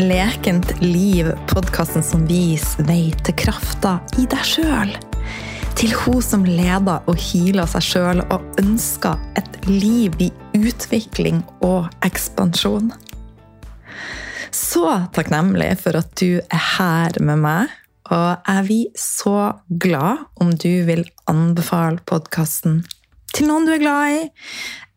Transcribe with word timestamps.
lekent 0.00 0.80
liv, 0.80 1.28
podkasten 1.48 2.02
som 2.04 2.24
viser 2.28 2.86
vei 2.88 3.10
til 3.24 3.36
krafta 3.36 3.98
i 4.20 4.24
deg 4.30 4.46
sjøl. 4.46 4.92
Til 5.76 5.92
hun 6.02 6.20
som 6.24 6.44
leder 6.46 7.04
og 7.08 7.20
healer 7.20 7.68
seg 7.68 7.84
sjøl 7.84 8.22
og 8.26 8.60
ønsker 8.60 9.20
et 9.40 9.58
liv 9.68 10.16
i 10.20 10.30
utvikling 10.56 11.42
og 11.66 11.90
ekspansjon. 12.06 12.90
Så 14.50 14.86
takknemlig 15.14 15.74
for 15.82 16.00
at 16.00 16.10
du 16.20 16.40
er 16.40 16.64
her 16.78 17.20
med 17.22 17.44
meg, 17.44 17.76
og 18.10 18.30
jeg 18.48 18.66
blir 18.66 18.98
så 18.98 19.36
glad 19.68 20.24
om 20.42 20.50
du 20.56 20.72
vil 20.88 21.04
anbefale 21.30 22.02
podkasten 22.08 22.80
til 23.30 23.46
noen 23.46 23.68
du 23.68 23.76
er 23.76 23.82
glad 23.82 24.16
i, 24.16 24.22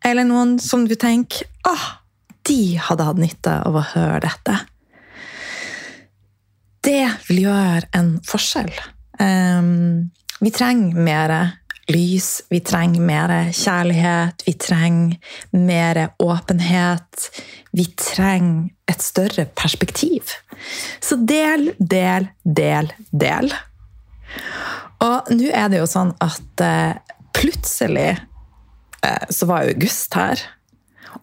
eller 0.04 0.26
noen 0.26 0.56
som 0.60 0.88
du 0.88 0.96
tenker 0.98 1.46
ah, 1.68 2.00
de 2.48 2.76
hadde 2.82 3.06
hatt 3.06 3.20
nytte 3.20 3.60
av 3.64 3.76
å 3.78 3.84
høre 3.94 4.24
dette. 4.26 4.56
Det 6.84 7.04
vil 7.28 7.44
gjøre 7.46 7.88
en 7.96 8.16
forskjell. 8.26 8.72
Um, 9.20 10.10
vi 10.40 10.50
trenger 10.52 10.98
mer 11.06 11.32
lys, 11.88 12.42
vi 12.50 12.60
trenger 12.64 13.00
mer 13.04 13.32
kjærlighet, 13.56 14.44
vi 14.46 14.54
trenger 14.60 15.16
mer 15.56 16.00
åpenhet. 16.22 17.30
Vi 17.74 17.86
trenger 17.98 18.68
et 18.90 19.02
større 19.02 19.46
perspektiv. 19.56 20.36
Så 21.00 21.16
del, 21.16 21.72
del, 21.78 22.28
del, 22.44 22.92
del. 23.10 23.50
Og 25.02 25.32
nå 25.34 25.50
er 25.50 25.72
det 25.72 25.80
jo 25.80 25.88
sånn 25.90 26.12
at 26.22 26.62
uh, 26.62 27.16
plutselig 27.34 28.12
uh, 28.14 29.26
så 29.32 29.48
var 29.50 29.72
august 29.72 30.14
her. 30.14 30.44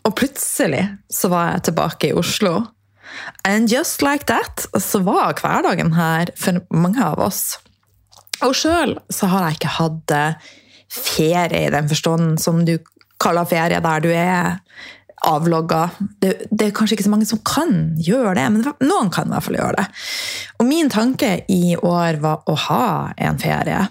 Og 0.01 0.15
plutselig 0.17 0.83
så 1.11 1.29
var 1.31 1.53
jeg 1.53 1.69
tilbake 1.69 2.11
i 2.11 2.17
Oslo. 2.17 2.57
And 3.47 3.71
just 3.71 4.01
like 4.05 4.27
that 4.31 4.65
så 4.79 5.01
var 5.05 5.37
hverdagen 5.41 5.93
her 5.97 6.31
for 6.37 6.61
mange 6.73 7.03
av 7.03 7.19
oss. 7.19 7.59
Og 8.45 8.55
sjøl 8.57 8.97
så 9.13 9.29
har 9.29 9.47
jeg 9.47 9.59
ikke 9.59 9.75
hatt 9.77 10.15
eh, 10.15 10.49
ferie 10.91 11.67
i 11.67 11.73
den 11.73 11.89
forstand 11.91 12.41
som 12.41 12.63
du 12.65 12.77
kaller 13.21 13.45
ferie, 13.45 13.81
der 13.83 14.01
du 14.01 14.09
er 14.09 14.57
avlogga. 15.27 15.83
Det, 16.21 16.47
det, 16.49 16.67
er 16.67 16.73
kanskje 16.75 16.97
ikke 16.97 17.05
så 17.05 17.13
mange 17.13 17.27
som 17.29 17.41
kan 17.45 17.73
gjøre 18.01 18.33
det, 18.39 18.47
men 18.53 18.65
noen 18.89 19.11
kan 19.13 19.29
i 19.29 19.35
hvert 19.35 19.45
fall 19.45 19.59
gjøre 19.59 19.77
det. 19.77 19.85
Og 20.57 20.67
min 20.69 20.89
tanke 20.93 21.31
i 21.51 21.75
år 21.77 22.17
var 22.23 22.41
å 22.49 22.57
ha 22.67 22.87
en 23.21 23.37
ferie. 23.41 23.83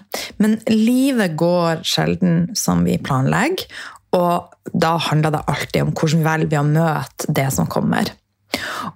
Men 0.43 0.59
livet 0.67 1.37
går 1.39 1.85
sjelden 1.87 2.49
som 2.59 2.83
vi 2.87 2.99
planlegger, 3.01 3.63
og 4.11 4.51
da 4.75 4.97
handler 4.99 5.31
det 5.31 5.45
alltid 5.47 5.85
om 5.85 5.93
hvordan 5.95 6.19
vi 6.19 6.27
velger 6.27 6.59
å 6.59 6.67
møte 6.67 7.35
det 7.39 7.47
som 7.55 7.69
kommer. 7.71 8.11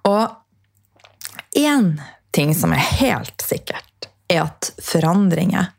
Og 0.07 1.57
én 1.57 1.95
ting 2.35 2.55
som 2.55 2.73
er 2.75 2.83
helt 2.99 3.45
sikkert, 3.45 4.09
er 4.27 4.47
at 4.47 4.71
forandringer, 4.81 5.71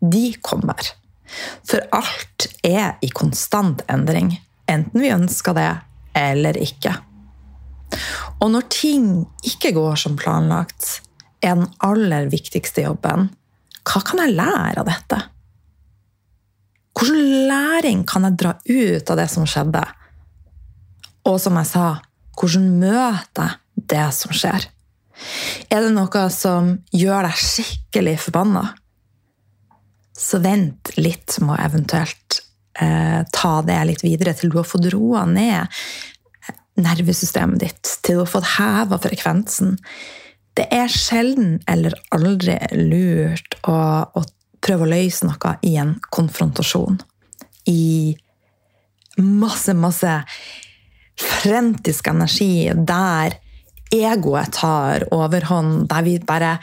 de 0.00 0.28
kommer. 0.44 0.92
For 1.66 1.82
alt 1.96 2.46
er 2.66 3.00
i 3.02 3.10
konstant 3.10 3.82
endring, 3.90 4.36
enten 4.70 5.02
vi 5.02 5.14
ønsker 5.14 5.56
det 5.56 5.70
eller 6.16 6.58
ikke. 6.60 6.94
Og 8.42 8.50
når 8.52 8.68
ting 8.72 9.08
ikke 9.46 9.72
går 9.76 9.98
som 10.00 10.16
planlagt, 10.20 11.00
er 11.42 11.56
den 11.56 11.68
aller 11.84 12.30
viktigste 12.32 12.86
jobben 12.86 13.30
hva 13.86 14.00
kan 14.02 14.18
jeg 14.18 14.34
lære 14.34 14.82
av 14.82 14.88
dette? 14.88 15.18
Hvilken 16.96 17.46
læring 17.46 18.02
kan 18.08 18.24
jeg 18.26 18.38
dra 18.40 18.54
ut 18.58 19.10
av 19.12 19.20
det 19.20 19.26
som 19.30 19.46
skjedde? 19.46 19.82
Og 21.30 21.36
som 21.42 21.58
jeg 21.60 21.68
sa, 21.70 21.84
hvordan 22.36 22.66
møter 22.80 23.54
jeg 23.54 23.86
det 23.92 24.08
som 24.16 24.34
skjer? 24.34 24.66
Er 25.72 25.84
det 25.84 25.92
noe 25.94 26.26
som 26.32 26.74
gjør 26.92 27.28
deg 27.28 27.38
skikkelig 27.40 28.18
forbanna? 28.26 28.64
Så 30.16 30.40
vent 30.44 30.92
litt 30.96 31.36
med 31.42 31.56
å 31.56 31.62
eventuelt 31.66 32.40
eh, 32.80 33.22
ta 33.32 33.54
det 33.64 33.78
litt 33.88 34.04
videre 34.04 34.36
til 34.36 34.52
du 34.52 34.60
har 34.60 34.68
fått 34.68 34.88
roa 34.92 35.24
ned 35.28 35.72
nervesystemet 36.76 37.60
ditt, 37.60 37.92
til 38.04 38.18
du 38.18 38.22
har 38.24 38.30
fått 38.30 38.48
heva 38.56 38.98
frekvensen. 39.00 39.76
Det 40.56 40.66
er 40.72 40.92
sjelden 40.92 41.58
eller 41.68 41.96
aldri 42.16 42.56
lurt 42.76 43.56
å, 43.68 43.76
å 44.04 44.24
prøve 44.64 44.86
å 44.86 44.90
løse 44.90 45.28
noe 45.28 45.56
i 45.64 45.76
en 45.80 45.94
konfrontasjon. 46.12 47.00
I 47.68 48.16
masse, 49.20 49.72
masse 49.76 50.12
frentisk 51.20 52.08
energi 52.10 52.68
der 52.76 53.38
egoet 53.94 54.52
tar 54.56 55.06
overhånd, 55.14 55.86
der 55.90 56.04
vi 56.06 56.18
bare 56.18 56.56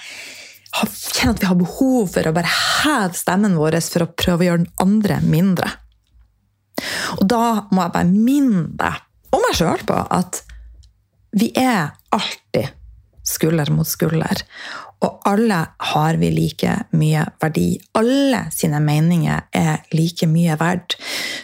kjenner 0.73 1.35
at 1.35 1.41
vi 1.41 1.49
har 1.49 1.59
behov 1.59 2.09
for 2.15 2.27
å 2.27 2.33
bare 2.35 2.49
heve 2.49 3.17
stemmen 3.17 3.57
vår 3.59 3.79
for 3.85 4.05
å 4.05 4.11
prøve 4.17 4.43
å 4.43 4.47
gjøre 4.49 4.63
den 4.63 4.73
andre 4.83 5.19
mindre. 5.25 5.69
Og 7.19 7.27
da 7.29 7.43
må 7.69 7.83
jeg 7.83 7.93
bare 7.93 8.09
minne 8.09 8.63
deg, 8.79 9.03
og 9.33 9.43
meg 9.43 9.57
sjøl, 9.57 9.83
på 9.87 9.99
at 10.17 10.41
vi 11.33 11.51
er 11.57 11.93
alltid 12.13 12.73
skulder 13.25 13.71
mot 13.73 13.87
skulder. 13.87 14.43
Og 15.03 15.25
alle 15.27 15.57
har 15.91 16.17
vi 16.19 16.29
like 16.31 16.73
mye 16.95 17.25
verdi. 17.41 17.67
Alle 17.99 18.45
sine 18.55 18.79
meninger 18.83 19.49
er 19.51 19.83
like 19.95 20.27
mye 20.31 20.55
verdt. 20.59 20.95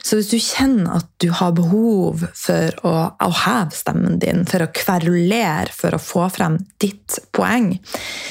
Så 0.03 0.19
hvis 0.19 0.31
du 0.31 0.37
kjenner 0.39 1.01
at 1.01 1.09
du 1.19 1.29
har 1.35 1.55
behov 1.57 2.23
for 2.37 2.87
å, 2.87 2.93
å 3.19 3.29
heve 3.43 3.75
stemmen 3.75 4.19
din, 4.21 4.45
for 4.49 4.63
å 4.63 4.71
kverulere 4.75 5.73
for 5.75 5.95
å 5.95 6.01
få 6.01 6.29
frem 6.33 6.59
ditt 6.81 7.19
poeng, 7.35 7.73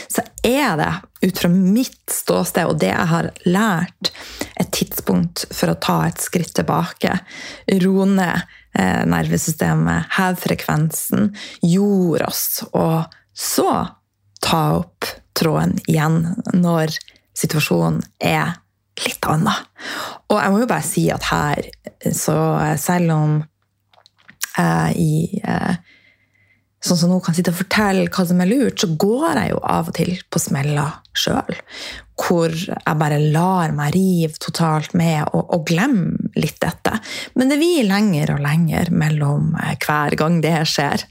så 0.08 0.24
er 0.46 0.78
det 0.80 0.92
ut 1.28 1.42
fra 1.42 1.50
mitt 1.52 2.14
ståsted 2.14 2.70
og 2.70 2.80
det 2.80 2.92
jeg 2.92 3.10
har 3.12 3.30
lært, 3.44 4.12
et 4.58 4.70
tidspunkt 4.74 5.44
for 5.52 5.72
å 5.72 5.78
ta 5.82 6.00
et 6.08 6.22
skritt 6.22 6.54
tilbake. 6.56 7.18
Roe 7.84 8.08
ned 8.08 8.48
eh, 8.78 9.04
nervesystemet, 9.06 10.08
heve 10.16 10.40
frekvensen, 10.40 11.30
jord 11.62 12.24
oss, 12.30 12.62
og 12.72 13.12
så 13.38 13.97
ta 14.48 14.62
opp 14.80 15.06
tråden 15.38 15.76
igjen 15.86 16.22
når 16.56 16.96
situasjonen 17.38 18.00
er 18.24 18.56
litt 19.04 19.28
annen. 19.30 19.68
Og 20.28 20.40
jeg 20.40 20.52
må 20.52 20.62
jo 20.62 20.70
bare 20.70 20.86
si 20.86 21.06
at 21.14 21.28
her, 21.30 21.68
så 22.16 22.38
selv 22.80 23.14
om 23.14 23.38
jeg 24.58 24.98
i 24.98 25.12
eh, 25.44 25.78
Sånn 26.78 26.94
som 26.94 27.10
nå 27.10 27.16
kan 27.18 27.34
sitte 27.34 27.50
og 27.50 27.58
fortelle 27.58 28.04
hva 28.06 28.22
som 28.22 28.38
er 28.38 28.46
lurt, 28.46 28.78
så 28.78 28.86
går 29.02 29.32
jeg 29.40 29.48
jo 29.50 29.56
av 29.66 29.88
og 29.90 29.96
til 29.96 30.12
på 30.30 30.38
smeller 30.38 31.00
sjøl. 31.10 31.56
Hvor 32.14 32.54
jeg 32.54 32.98
bare 33.00 33.18
lar 33.34 33.74
meg 33.74 33.96
rive 33.96 34.38
totalt 34.38 34.94
med 34.94 35.24
og, 35.32 35.42
og 35.56 35.64
glemme 35.66 36.30
litt 36.38 36.60
dette. 36.62 36.94
Men 37.34 37.50
det 37.50 37.58
blir 37.58 37.88
lenger 37.88 38.36
og 38.36 38.44
lenger 38.46 38.92
mellom 38.94 39.56
eh, 39.58 39.74
hver 39.82 40.14
gang 40.22 40.38
det 40.44 40.54
skjer. 40.70 41.02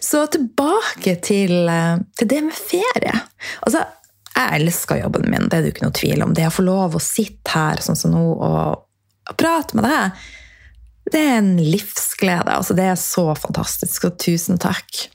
Så 0.00 0.26
tilbake 0.30 1.16
til, 1.24 1.68
eh, 1.68 1.98
til 2.18 2.30
det 2.30 2.42
med 2.46 2.56
ferie. 2.56 3.14
Altså, 3.66 3.84
jeg 4.36 4.60
elsker 4.60 5.00
jobben 5.00 5.30
min, 5.30 5.48
det 5.48 5.58
er 5.58 5.64
det 5.64 5.74
ikke 5.74 5.86
noe 5.86 5.96
tvil 5.96 6.24
om. 6.26 6.34
Det 6.36 6.46
å 6.46 6.54
få 6.54 6.66
lov 6.66 6.96
å 6.96 7.02
sitte 7.02 7.54
her 7.56 7.80
sånn 7.82 7.98
som 7.98 8.12
nå 8.12 8.24
og, 8.34 8.82
og 9.26 9.38
prate 9.40 9.78
med 9.78 9.88
deg, 9.88 10.26
det 11.12 11.22
er 11.22 11.36
en 11.40 11.54
livsglede. 11.56 12.52
Altså, 12.52 12.76
det 12.76 12.88
er 12.90 12.98
så 13.00 13.30
fantastisk, 13.38 14.08
og 14.08 14.18
tusen 14.22 14.60
takk. 14.62 15.06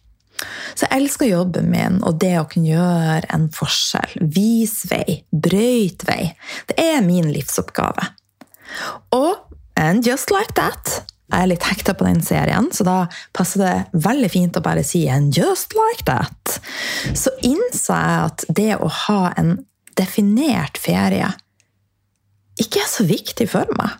Så 0.73 0.87
jeg 0.87 0.95
elsker 0.95 1.29
jobben 1.29 1.69
min 1.69 1.99
og 2.07 2.17
det 2.21 2.33
å 2.39 2.47
kunne 2.49 2.71
gjøre 2.71 3.29
en 3.35 3.47
forskjell. 3.53 4.15
Vis 4.33 4.79
vei, 4.89 5.21
brøyt 5.29 6.05
vei. 6.07 6.31
Det 6.71 6.79
er 6.81 7.03
min 7.05 7.29
livsoppgave. 7.33 8.07
Og 9.13 9.35
and 9.77 10.05
just 10.07 10.31
like 10.31 10.53
that 10.55 11.03
jeg 11.31 11.45
er 11.45 11.49
litt 11.49 11.63
hekta 11.63 11.95
på 11.95 12.05
den 12.07 12.19
serien, 12.25 12.67
så 12.75 12.83
da 12.83 12.97
passer 13.35 13.63
det 13.63 14.03
veldig 14.03 14.29
fint 14.33 14.57
å 14.59 14.63
bare 14.65 14.83
si 14.83 15.07
en 15.07 15.31
'just 15.31 15.73
like 15.77 16.03
that'. 16.05 16.59
Så 17.15 17.31
innså 17.41 17.95
jeg 17.95 18.25
at 18.25 18.45
det 18.49 18.75
å 18.77 18.87
ha 18.87 19.33
en 19.37 19.65
definert 19.95 20.77
ferie 20.77 21.33
ikke 22.59 22.83
er 22.83 22.89
så 22.91 23.07
viktig 23.07 23.47
for 23.49 23.65
meg. 23.79 23.95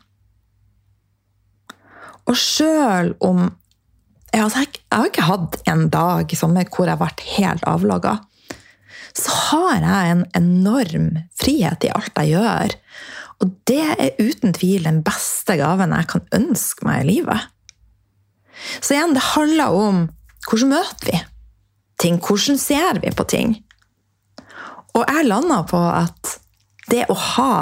Og 2.28 2.38
sjøl 2.38 3.16
om 3.20 3.50
jeg 4.32 4.44
altså, 4.44 4.60
jeg 4.64 4.84
har 4.96 5.10
ikke 5.10 5.28
hatt 5.28 5.56
en 5.68 5.88
dag 5.92 6.32
i 6.32 6.40
sommer 6.40 6.70
hvor 6.72 6.88
jeg 6.88 7.02
vært 7.02 7.24
helt 7.38 7.66
avlogga. 7.68 8.20
så 9.12 9.32
har 9.52 9.84
jeg 9.84 10.12
en 10.12 10.22
enorm 10.40 11.08
frihet 11.36 11.84
i 11.84 11.90
alt 11.92 12.16
jeg 12.16 12.32
gjør. 12.32 12.76
Og 13.42 13.52
det 13.70 13.82
er 13.96 14.20
uten 14.22 14.54
tvil 14.54 14.86
den 14.86 15.02
beste 15.06 15.58
gaven 15.60 15.96
jeg 15.96 16.10
kan 16.12 16.28
ønske 16.38 16.86
meg 16.86 17.04
i 17.04 17.10
livet. 17.10 17.50
Så 18.80 18.94
igjen, 18.94 19.16
det 19.18 19.32
handler 19.34 19.74
om 19.74 20.02
hvordan 20.48 20.74
møter 20.74 21.10
vi 21.10 21.20
ting? 22.02 22.18
Hvordan 22.22 22.58
ser 22.58 23.02
vi 23.02 23.14
på 23.14 23.26
ting? 23.30 23.56
Og 24.98 25.06
jeg 25.06 25.28
landa 25.28 25.62
på 25.70 25.80
at 25.80 26.38
det 26.92 27.06
å 27.10 27.16
ha 27.16 27.54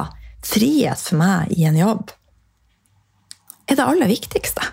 frihet 0.46 1.00
for 1.00 1.20
meg 1.20 1.52
i 1.54 1.66
en 1.68 1.78
jobb 1.78 2.12
er 3.70 3.78
det 3.78 3.86
aller 3.86 4.10
viktigste. 4.10 4.64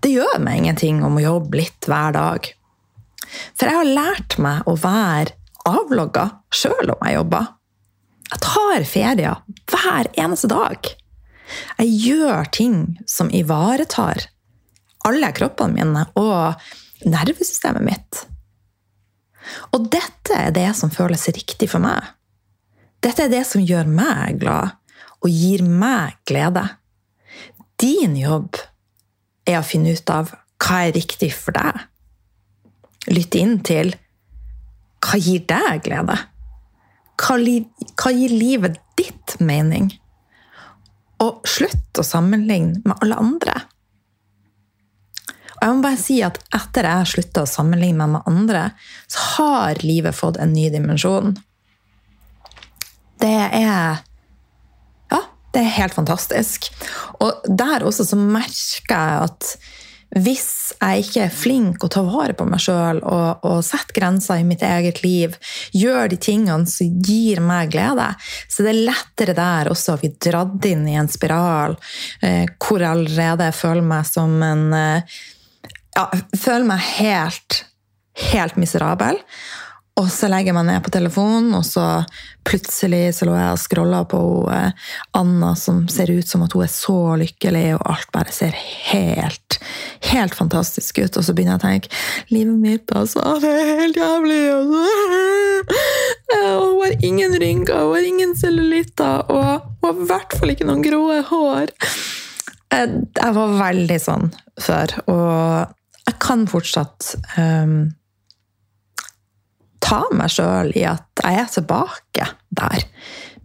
det 0.00 0.12
gjør 0.12 0.38
meg 0.38 0.60
ingenting 0.60 1.02
om 1.04 1.16
å 1.18 1.24
jobbe 1.24 1.58
litt 1.58 1.86
hver 1.88 2.14
dag. 2.14 2.46
For 3.58 3.66
jeg 3.66 3.76
har 3.80 3.94
lært 3.98 4.36
meg 4.38 4.68
å 4.70 4.76
være 4.78 5.34
avlogga 5.66 6.28
sjøl 6.54 6.94
om 6.94 7.02
jeg 7.02 7.16
jobber. 7.16 7.48
Jeg 8.36 8.42
tar 8.44 8.82
ferier 8.84 9.38
hver 9.72 10.08
eneste 10.20 10.50
dag. 10.52 10.88
Jeg 11.80 11.92
gjør 12.04 12.50
ting 12.52 12.74
som 13.08 13.30
ivaretar 13.32 14.26
alle 15.08 15.30
kroppene 15.32 15.78
mine 15.78 16.02
og 16.20 17.06
nervesystemet 17.08 17.86
mitt. 17.86 18.20
Og 19.72 19.88
dette 19.88 20.36
er 20.36 20.52
det 20.52 20.66
som 20.76 20.92
føles 20.92 21.24
riktig 21.32 21.70
for 21.72 21.80
meg. 21.80 22.12
Dette 23.00 23.24
er 23.24 23.32
det 23.32 23.46
som 23.48 23.64
gjør 23.64 23.88
meg 23.88 24.42
glad 24.44 24.76
og 25.22 25.32
gir 25.32 25.64
meg 25.64 26.20
glede. 26.28 26.66
Din 27.80 28.20
jobb 28.20 28.60
er 29.48 29.62
å 29.62 29.66
finne 29.66 29.96
ut 29.96 30.12
av 30.12 30.36
hva 30.60 30.84
er 30.84 30.96
riktig 30.98 31.32
for 31.32 31.56
deg. 31.56 31.86
Lytte 33.08 33.40
inn 33.40 33.60
til 33.64 33.96
hva 35.00 35.24
gir 35.24 35.46
deg 35.48 35.86
glede? 35.88 36.20
Hva, 37.16 38.12
gir 38.12 38.32
livet 38.32 38.80
ditt 38.98 39.38
mening? 39.40 39.88
Og 41.24 41.46
slutt 41.48 42.00
å 42.00 42.04
sammenligne 42.04 42.82
med 42.84 43.00
alle 43.00 43.18
andre. 43.20 43.56
Og 45.56 45.62
jeg 45.64 45.76
må 45.76 45.84
bare 45.86 46.00
si 46.00 46.18
at 46.24 46.36
etter 46.54 46.88
jeg 46.90 47.12
slutta 47.14 47.46
å 47.46 47.48
sammenligne 47.48 47.96
meg 48.02 48.12
med 48.18 48.28
andre, 48.28 48.66
så 49.08 49.22
har 49.36 49.80
livet 49.86 50.16
fått 50.16 50.36
en 50.42 50.52
ny 50.52 50.68
dimensjon. 50.72 51.32
Det 53.22 53.38
er 53.48 54.04
Ja, 55.08 55.22
det 55.54 55.62
er 55.62 55.76
helt 55.78 55.96
fantastisk. 55.96 56.68
Og 57.24 57.46
der 57.48 57.86
også 57.86 58.04
så 58.04 58.18
merker 58.20 58.92
jeg 58.92 59.30
at 59.30 59.50
hvis 60.14 60.72
jeg 60.78 61.02
ikke 61.02 61.22
er 61.26 61.34
flink 61.34 61.84
å 61.84 61.90
ta 61.92 62.02
vare 62.06 62.36
på 62.36 62.46
meg 62.48 62.62
sjøl 62.62 63.00
og, 63.02 63.42
og 63.44 63.58
sette 63.66 63.94
grenser 63.96 64.40
i 64.40 64.46
mitt 64.46 64.62
eget 64.64 65.02
liv, 65.02 65.34
gjør 65.74 66.12
de 66.12 66.18
tingene 66.22 66.70
som 66.70 67.00
gir 67.04 67.42
meg 67.44 67.72
glede, 67.74 68.08
så 68.48 68.64
det 68.64 68.72
er 68.72 68.84
lettere 68.92 69.36
der 69.36 69.72
også 69.72 69.96
å 69.96 70.00
bli 70.00 70.12
dratt 70.22 70.70
inn 70.70 70.86
i 70.88 70.96
en 71.00 71.10
spiral 71.10 71.76
eh, 72.22 72.46
hvor 72.54 72.80
jeg 72.80 72.92
allerede 72.92 73.50
føler 73.56 73.86
meg 73.86 74.08
som 74.08 74.38
en 74.46 74.68
eh, 74.76 75.16
Ja, 75.96 76.10
føler 76.36 76.66
meg 76.68 76.82
helt, 77.00 77.62
helt 78.30 78.58
miserabel. 78.60 79.16
Og 79.96 80.10
så 80.12 80.28
legger 80.28 80.50
jeg 80.50 80.56
meg 80.58 80.66
ned 80.68 80.82
på 80.84 80.90
telefonen, 80.92 81.54
og 81.56 81.62
så 81.64 81.82
plutselig 82.44 83.14
så 83.16 83.24
lå 83.24 83.32
jeg 83.32 83.54
og 83.54 83.60
scrolla 83.62 84.02
på 84.04 84.18
uh, 84.44 84.90
Anna 85.16 85.54
som 85.56 85.86
ser 85.88 86.12
ut 86.12 86.28
som 86.28 86.44
at 86.44 86.52
hun 86.52 86.66
er 86.66 86.72
så 86.72 86.96
lykkelig, 87.16 87.64
og 87.78 87.86
alt 87.94 88.10
bare 88.12 88.34
ser 88.36 88.52
helt, 88.90 89.56
helt 90.10 90.36
fantastisk 90.36 91.00
ut. 91.00 91.16
Og 91.16 91.24
så 91.24 91.32
begynner 91.32 91.56
jeg 91.56 91.62
å 91.62 91.64
tenke 91.64 92.28
livet 92.28 92.60
mitt, 92.60 92.92
altså, 92.92 93.24
det 93.40 93.54
er 93.54 93.72
helt 93.80 94.00
jævlig. 94.02 94.40
Altså. 94.58 94.84
Hun 96.36 96.78
har 96.82 96.96
ingen 97.08 97.40
rynker, 97.40 97.80
hun 97.88 97.96
har 97.96 98.12
ingen 98.12 98.36
cellulitter, 98.36 99.24
og 99.32 99.44
hun 99.80 99.88
har 99.88 99.96
i 99.96 100.08
hvert 100.12 100.36
fall 100.36 100.52
ikke 100.52 100.68
noen 100.68 100.84
grå 100.84 101.04
hår. 101.32 101.76
Jeg 102.76 103.36
var 103.40 103.60
veldig 103.64 104.02
sånn 104.02 104.28
før, 104.60 104.98
og 105.08 106.02
jeg 106.04 106.18
kan 106.20 106.44
fortsatt 106.50 107.14
um, 107.40 107.78
ta 109.86 110.02
meg 110.14 110.32
sjøl 110.34 110.72
i 110.76 110.84
at 110.88 111.22
jeg 111.22 111.40
er 111.40 111.50
tilbake 111.54 112.28
der. 112.58 112.86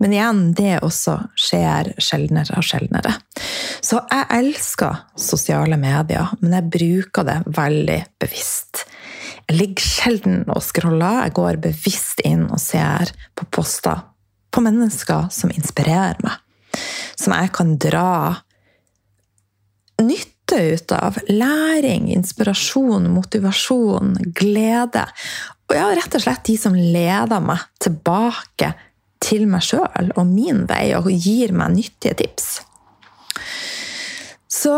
Men 0.01 0.15
igjen, 0.15 0.39
det 0.57 0.79
også 0.81 1.19
skjer 1.37 1.91
sjeldnere 2.01 2.57
og 2.57 2.65
sjeldnere. 2.65 3.13
Så 3.85 3.99
jeg 4.09 4.25
elsker 4.39 5.03
sosiale 5.19 5.77
medier, 5.77 6.31
men 6.41 6.55
jeg 6.57 6.71
bruker 6.73 7.27
det 7.27 7.37
veldig 7.53 7.99
bevisst. 8.21 8.87
Jeg 9.45 9.59
ligger 9.59 9.85
sjelden 9.85 10.41
og 10.49 10.63
scroller. 10.65 11.25
Jeg 11.27 11.35
går 11.37 11.61
bevisst 11.61 12.23
inn 12.25 12.47
og 12.49 12.61
ser 12.63 13.13
på 13.37 13.45
poster 13.53 14.07
på 14.51 14.63
mennesker 14.63 15.29
som 15.31 15.53
inspirerer 15.53 16.17
meg. 16.25 16.39
Som 17.19 17.35
jeg 17.35 17.51
kan 17.55 17.75
dra 17.81 18.11
nytte 20.01 20.57
ut 20.73 20.93
av. 20.97 21.19
Læring, 21.29 22.09
inspirasjon, 22.15 23.09
motivasjon, 23.13 24.15
glede. 24.35 25.05
Og 25.71 25.77
ja, 25.77 25.87
rett 25.95 26.15
og 26.17 26.23
slett 26.23 26.43
de 26.49 26.57
som 26.59 26.73
leder 26.75 27.39
meg 27.43 27.63
tilbake 27.79 28.73
til 29.23 29.45
meg 29.47 29.63
sjøl 29.63 30.09
og 30.17 30.25
min 30.27 30.65
vei, 30.67 30.89
og 30.97 31.07
gir 31.13 31.53
meg 31.55 31.77
nyttige 31.77 32.17
tips. 32.19 32.49
Så 34.51 34.73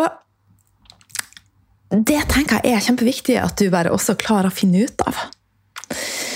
det 1.90 2.20
tenker 2.30 2.62
jeg 2.62 2.78
er 2.78 2.86
kjempeviktig 2.86 3.40
at 3.42 3.58
du 3.58 3.72
bare 3.74 3.94
også 3.94 4.14
klarer 4.22 4.52
å 4.52 4.54
finne 4.54 4.86
ut 4.86 5.02
av. 5.08 5.18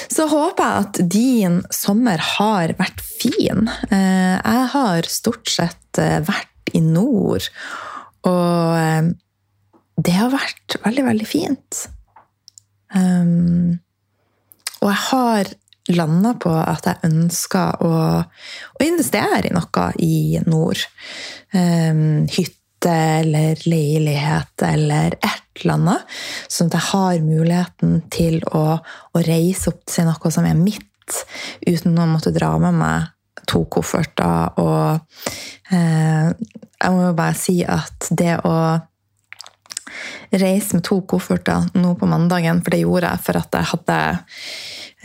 Så 0.10 0.26
håper 0.32 0.66
jeg 0.66 0.86
at 0.88 1.00
din 1.14 1.60
sommer 1.74 2.22
har 2.38 2.74
vært 2.80 3.02
fin. 3.06 3.68
Eh, 3.94 4.38
jeg 4.42 4.68
har 4.74 5.10
stort 5.12 5.50
sett 5.54 6.02
eh, 6.02 6.18
vært 6.26 6.74
i 6.74 6.82
nord, 6.82 7.46
og 8.26 8.78
eh, 8.82 9.12
det 10.02 10.18
har 10.18 10.34
vært 10.34 10.80
veldig, 10.82 11.06
veldig 11.12 11.28
fint. 11.30 11.84
Um, 12.94 13.78
og 14.82 14.92
jeg 14.92 15.02
har 15.08 15.54
landa 15.96 16.34
på 16.40 16.52
at 16.52 16.88
jeg 16.90 17.08
ønsker 17.08 17.84
å, 17.86 17.92
å, 18.20 18.84
investere 18.84 19.48
i 19.48 19.56
noe 19.56 19.90
i 20.04 20.16
nord. 20.48 20.84
Um, 21.54 22.28
hytte 22.28 22.94
eller 23.22 23.62
leilighet 23.66 24.66
eller 24.68 25.18
et 25.18 25.62
eller 25.62 25.78
annet. 25.78 26.18
Sånn 26.52 26.70
at 26.70 26.78
jeg 26.78 26.90
har 26.92 27.24
muligheten 27.26 28.02
til 28.14 28.42
å, 28.52 28.66
å 28.78 29.24
reise 29.26 29.72
opp 29.72 29.86
til 29.90 30.10
noe 30.10 30.34
som 30.34 30.48
er 30.48 30.60
mitt, 30.60 31.24
uten 31.66 31.98
å 31.98 32.10
måtte 32.10 32.36
dra 32.36 32.54
med 32.62 32.78
meg 32.78 33.48
to 33.48 33.64
kofferter. 33.72 34.60
Og 34.60 35.74
eh, 35.74 36.30
jeg 36.30 36.94
må 36.94 37.08
jo 37.08 37.18
bare 37.18 37.40
si 37.40 37.62
at 37.64 38.12
det 38.12 38.36
å 38.46 38.54
reise 40.32 40.78
med 40.78 40.86
to 40.88 41.02
kofferter 41.10 41.70
nå 41.78 41.94
på 42.00 42.10
mandagen, 42.10 42.64
for 42.64 42.74
det 42.74 42.84
gjorde 42.84 43.12
jeg 43.14 43.26
for 43.28 43.42
at 43.42 43.60
jeg 43.60 43.72
hadde 43.74 44.00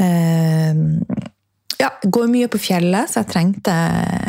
eh, 0.02 1.20
ja, 1.82 1.90
går 2.02 2.30
mye 2.30 2.48
på 2.50 2.60
fjellet, 2.62 3.10
så 3.10 3.22
jeg 3.22 3.30
trengte 3.32 3.74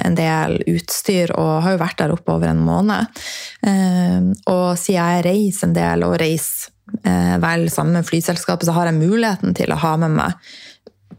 en 0.04 0.18
del 0.18 0.58
utstyr 0.74 1.34
og 1.38 1.64
har 1.66 1.76
jo 1.76 1.82
vært 1.84 2.00
der 2.02 2.14
oppe 2.16 2.34
over 2.34 2.50
en 2.50 2.64
måned. 2.66 3.24
Eh, 3.68 4.30
og 4.50 4.68
siden 4.80 5.00
jeg 5.00 5.26
reiser 5.28 5.70
en 5.70 5.76
del, 5.78 6.06
og 6.08 6.18
reiser 6.22 6.72
eh, 7.06 7.36
vel 7.44 7.68
sammen 7.74 8.00
med 8.00 8.08
flyselskapet, 8.10 8.68
så 8.68 8.78
har 8.78 8.90
jeg 8.90 9.02
muligheten 9.02 9.58
til 9.58 9.74
å 9.74 9.82
ha 9.84 9.96
med 10.02 10.18
meg 10.18 10.54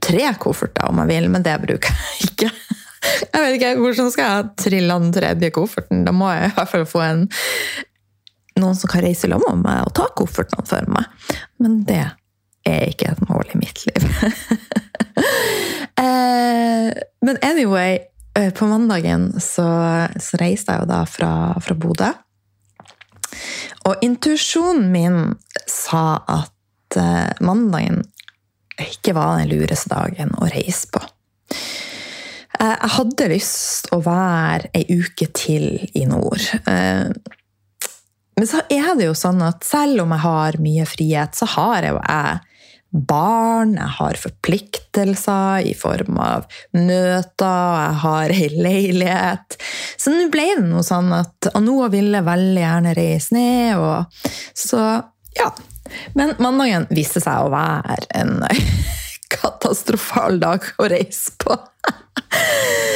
tre 0.04 0.26
kofferter 0.40 0.90
om 0.90 1.02
jeg 1.04 1.12
vil, 1.12 1.30
men 1.32 1.44
det 1.46 1.58
bruker 1.62 2.00
jeg 2.00 2.30
ikke. 2.30 2.54
Jeg 3.04 3.42
vet 3.42 3.54
ikke, 3.58 3.70
Hvordan 3.82 4.06
skal 4.14 4.30
jeg 4.30 4.44
trille 4.62 4.94
den 4.96 5.10
tredje 5.12 5.50
kofferten? 5.52 6.06
Da 6.06 6.12
må 6.16 6.30
jeg 6.32 6.48
i 6.48 6.54
hvert 6.56 6.70
fall 6.70 6.86
få 6.88 7.02
en, 7.04 7.26
noen 8.60 8.76
som 8.78 8.90
kan 8.90 9.04
reise 9.04 9.28
sammen 9.28 9.62
med 9.62 9.66
meg 9.66 9.86
og 9.86 9.94
ta 9.98 10.08
koffertene 10.16 10.66
for 10.68 10.90
meg. 10.90 11.30
Men 11.62 11.82
det 11.88 12.02
er 12.64 12.88
ikke 12.88 13.12
et 13.12 13.22
mål 13.28 13.54
i 13.54 13.60
mitt 13.60 13.84
liv. 13.86 14.08
eh, 16.04 16.90
men 17.24 17.40
anyway, 17.42 17.98
eh, 18.38 18.50
på 18.54 18.68
mandagen 18.70 19.32
så, 19.40 19.66
så 20.20 20.40
reiste 20.40 20.72
jeg 20.74 20.84
jo 20.84 20.90
da 20.90 21.02
fra, 21.08 21.32
fra 21.64 21.76
Bodø. 21.78 22.12
Og 23.84 24.04
intuisjonen 24.04 24.88
min 24.92 25.18
sa 25.68 26.22
at 26.30 26.98
eh, 27.00 27.32
mandagen 27.44 28.04
ikke 28.80 29.14
var 29.16 29.38
den 29.38 29.52
lureste 29.52 29.92
dagen 29.92 30.32
å 30.38 30.48
reise 30.50 30.88
på. 30.94 31.02
Eh, 32.60 32.74
jeg 32.74 32.92
hadde 32.96 33.30
lyst 33.32 33.90
å 33.94 34.00
være 34.04 34.70
ei 34.76 34.86
uke 34.94 35.28
til 35.36 35.68
i 35.94 36.04
nord. 36.08 36.42
Eh, 36.70 37.10
men 38.36 38.48
så 38.50 38.64
er 38.72 38.94
det 38.98 39.08
jo 39.08 39.14
sånn 39.18 39.42
at 39.46 39.64
selv 39.66 40.04
om 40.04 40.14
jeg 40.14 40.24
har 40.24 40.58
mye 40.62 40.88
frihet, 40.88 41.38
så 41.38 41.48
har 41.54 41.86
jeg 41.86 41.94
jo 41.94 42.02
jeg 42.02 42.42
barn, 42.94 43.74
jeg 43.74 43.90
har 43.96 44.18
forpliktelser 44.22 45.66
i 45.66 45.74
form 45.74 46.18
av 46.22 46.46
møter, 46.76 47.78
jeg 47.80 48.00
har 48.04 48.34
ei 48.34 48.48
leilighet. 48.54 49.58
Så 49.98 50.14
nå 50.14 50.28
ble 50.32 50.46
det 50.52 50.66
noe 50.68 50.84
sånn 50.86 51.10
at 51.16 51.50
Og 51.54 51.62
nå 51.64 51.74
ville 51.92 52.22
veldig 52.24 52.62
gjerne 52.62 52.94
reise 52.96 53.34
ned, 53.34 53.82
og 53.82 54.30
så 54.54 54.84
ja. 55.34 55.50
Men 56.14 56.36
mandagen 56.40 56.86
viste 56.94 57.20
seg 57.20 57.44
å 57.44 57.52
være 57.52 58.06
en 58.16 58.38
katastrofal 59.34 60.38
dag 60.42 60.64
å 60.78 60.90
reise 60.90 61.34
på. 61.42 61.58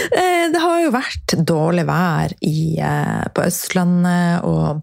Eh, 0.08 0.46
det 0.48 0.60
har 0.62 0.78
jo 0.80 0.92
vært 0.94 1.34
dårlig 1.44 1.82
vær 1.84 2.32
i, 2.40 2.78
eh, 2.80 3.26
på 3.36 3.42
Østlandet 3.44 4.46
og 4.48 4.80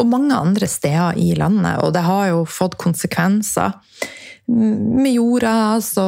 og 0.00 0.08
mange 0.10 0.36
andre 0.36 0.68
steder 0.70 1.18
i 1.20 1.34
landet. 1.38 1.78
Og 1.84 1.92
det 1.94 2.04
har 2.06 2.30
jo 2.32 2.44
fått 2.48 2.78
konsekvenser 2.80 3.76
med 4.46 5.12
jorda. 5.14 5.52
Altså, 5.76 6.06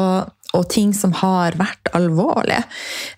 og 0.57 0.69
ting 0.73 0.93
som 0.97 1.12
har 1.21 1.57
vært 1.59 1.90
alvorlige. 1.97 2.62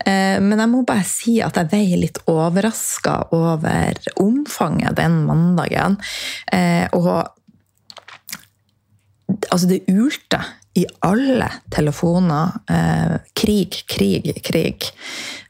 Eh, 0.04 0.38
men 0.42 0.58
jeg 0.58 0.72
må 0.72 0.82
bare 0.86 1.06
si 1.06 1.38
at 1.44 1.58
jeg 1.58 1.70
veier 1.72 2.00
litt 2.00 2.20
overraska 2.30 3.18
over 3.36 3.98
omfanget 4.22 4.96
den 4.98 5.22
mandagen. 5.28 5.98
Eh, 6.52 6.86
og 6.96 7.28
altså 9.52 9.68
det 9.70 9.84
ulte 9.92 10.40
i 10.78 10.84
alle 11.04 11.48
telefoner. 11.74 12.54
Eh, 12.70 13.16
krig, 13.34 13.80
krig, 13.90 14.30
krig. 14.44 14.88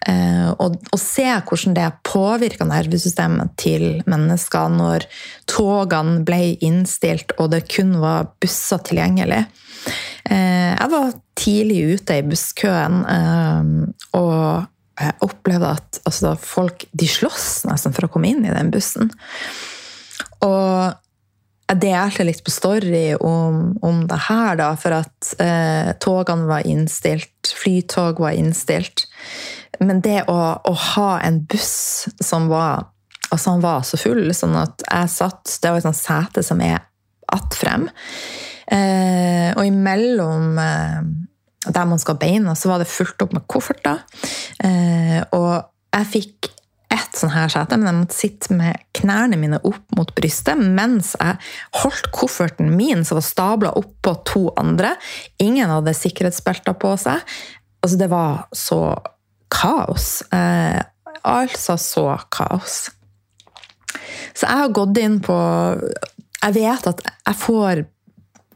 Eh, 0.08 0.48
og, 0.54 0.78
og, 0.92 1.00
se 1.00 1.26
hvordan 1.26 1.76
det 1.76 1.88
påvirka 2.06 2.66
nervesystemet 2.68 3.56
til 3.60 3.86
mennesker 4.08 4.72
når 4.72 5.08
togene 5.50 6.22
ble 6.26 6.54
innstilt 6.64 7.34
og 7.38 7.52
det 7.54 7.66
kun 7.70 7.98
var 8.02 8.30
busser 8.40 8.80
tilgjengelig. 8.88 9.44
Eh, 10.30 10.72
jeg 10.72 10.92
var 10.94 11.12
tidlig 11.38 11.98
ute 11.98 12.18
i 12.18 12.26
busskøen 12.26 13.02
eh, 13.12 13.74
og 14.18 14.68
jeg 14.98 15.14
opplevde 15.22 15.74
at 15.76 16.00
altså, 16.08 16.32
folk 16.42 16.88
de 16.98 17.06
sloss 17.06 17.62
nesten 17.68 17.94
for 17.94 18.08
å 18.08 18.12
komme 18.12 18.32
inn 18.32 18.46
i 18.46 18.54
den 18.54 18.72
bussen. 18.74 19.12
Og 20.42 20.96
jeg 21.68 21.80
delte 21.82 22.24
litt 22.24 22.40
på 22.44 22.52
Story 22.52 23.12
om, 23.20 23.74
om 23.84 24.00
det 24.08 24.18
her, 24.28 24.56
da, 24.56 24.70
for 24.80 24.96
at 24.96 25.32
eh, 25.42 25.90
togene 26.00 26.48
var 26.48 26.66
innstilt. 26.68 27.50
Flytog 27.60 28.22
var 28.24 28.36
innstilt. 28.36 29.04
Men 29.84 30.00
det 30.04 30.22
å, 30.32 30.38
å, 30.64 30.72
ha 30.94 31.10
en 31.22 31.42
buss 31.46 32.08
som 32.24 32.48
var 32.52 32.88
Altså, 33.28 33.50
han 33.52 33.60
var 33.60 33.82
så 33.84 33.98
full, 34.00 34.30
sånn 34.32 34.54
at 34.56 34.80
jeg 34.86 35.08
satt 35.12 35.58
Det 35.60 35.68
var 35.68 35.82
et 35.82 35.84
sånt 35.84 35.98
sete 35.98 36.40
som 36.46 36.62
er 36.64 36.78
att 37.28 37.52
frem. 37.60 37.82
Eh, 38.72 39.50
og 39.52 39.66
imellom 39.68 40.58
eh, 40.58 41.02
der 41.68 41.88
man 41.90 42.00
skal 42.00 42.16
beina, 42.16 42.54
så 42.56 42.70
var 42.70 42.80
det 42.80 42.88
fullt 42.88 43.20
opp 43.26 43.34
med 43.36 43.44
kofferter. 43.44 44.00
Eh, 44.64 45.20
og 45.36 45.68
jeg 45.92 46.08
fikk 46.14 46.48
ett 46.92 47.18
sånn 47.18 47.34
her 47.34 47.50
sete, 47.52 47.76
men 47.76 47.90
jeg 47.90 47.98
måtte 47.98 48.16
sitte 48.16 48.56
med 48.56 48.80
knærne 48.96 49.36
mine 49.40 49.60
opp 49.68 49.96
mot 49.96 50.12
brystet 50.16 50.60
mens 50.60 51.12
jeg 51.18 51.36
holdt 51.82 52.08
kofferten 52.16 52.70
min, 52.76 53.04
som 53.04 53.18
var 53.18 53.26
stabla 53.26 53.72
oppå 53.76 54.14
to 54.28 54.44
andre. 54.60 54.94
Ingen 55.42 55.70
hadde 55.72 55.96
sikkerhetsbelter 55.96 56.78
på 56.80 56.94
seg. 57.00 57.24
Altså, 57.84 57.98
det 58.00 58.08
var 58.10 58.46
så 58.56 58.80
kaos. 59.52 60.22
Eh, 60.32 60.80
altså 61.28 61.76
så 61.80 62.06
kaos. 62.32 62.88
Så 64.34 64.46
jeg 64.46 64.62
har 64.62 64.74
gått 64.76 64.98
inn 65.00 65.16
på 65.24 65.34
Jeg 66.38 66.54
vet 66.54 66.84
at 66.86 67.00
jeg 67.02 67.38
får 67.40 67.80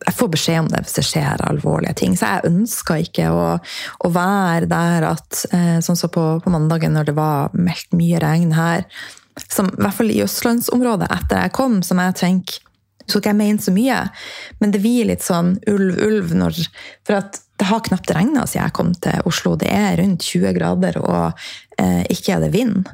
jeg 0.07 0.17
får 0.19 0.31
beskjed 0.33 0.61
om 0.63 0.69
det 0.73 0.83
hvis 0.85 0.97
det 0.99 1.05
skjer 1.07 1.45
alvorlige 1.47 1.95
ting. 2.01 2.17
Så 2.19 2.29
jeg 2.29 2.51
ønska 2.51 2.99
ikke 3.03 3.29
å, 3.33 3.47
å, 3.59 4.11
være 4.13 4.69
der 4.71 5.09
at 5.13 5.45
eh, 5.53 5.79
Sånn 5.85 5.99
som 5.99 6.13
på, 6.13 6.25
på, 6.43 6.53
mandagen, 6.53 6.95
når 6.97 7.11
det 7.11 7.17
var 7.19 7.55
meldt 7.57 7.95
mye 7.97 8.21
regn 8.23 8.53
her, 8.57 8.87
som, 9.49 9.71
i 9.73 9.81
hvert 9.81 9.97
fall 9.97 10.13
i 10.13 10.21
østlandsområdet 10.25 11.09
etter 11.15 11.45
jeg 11.45 11.55
kom, 11.57 11.81
som 11.87 12.01
jeg 12.03 12.19
tenker 12.21 12.59
Så 13.09 13.21
ikke 13.21 13.33
jeg 13.33 13.41
mene 13.41 13.63
så 13.63 13.73
mye, 13.75 14.03
men 14.61 14.75
det 14.75 14.83
blir 14.83 15.09
litt 15.09 15.25
sånn 15.25 15.57
ulv, 15.71 15.97
ulv 15.99 16.35
når 16.39 16.61
For 17.07 17.19
at 17.19 17.41
det 17.61 17.69
har 17.71 17.85
knapt 17.87 18.11
regna 18.17 18.43
siden 18.47 18.65
jeg 18.65 18.75
kom 18.75 18.89
til 18.99 19.29
Oslo. 19.29 19.53
Det 19.61 19.69
er 19.71 19.95
rundt 20.01 20.25
20 20.27 20.55
grader, 20.57 20.97
og 20.99 21.45
eh, 21.79 22.03
ikke 22.11 22.35
er 22.35 22.41
det 22.43 22.49
vind. 22.57 22.89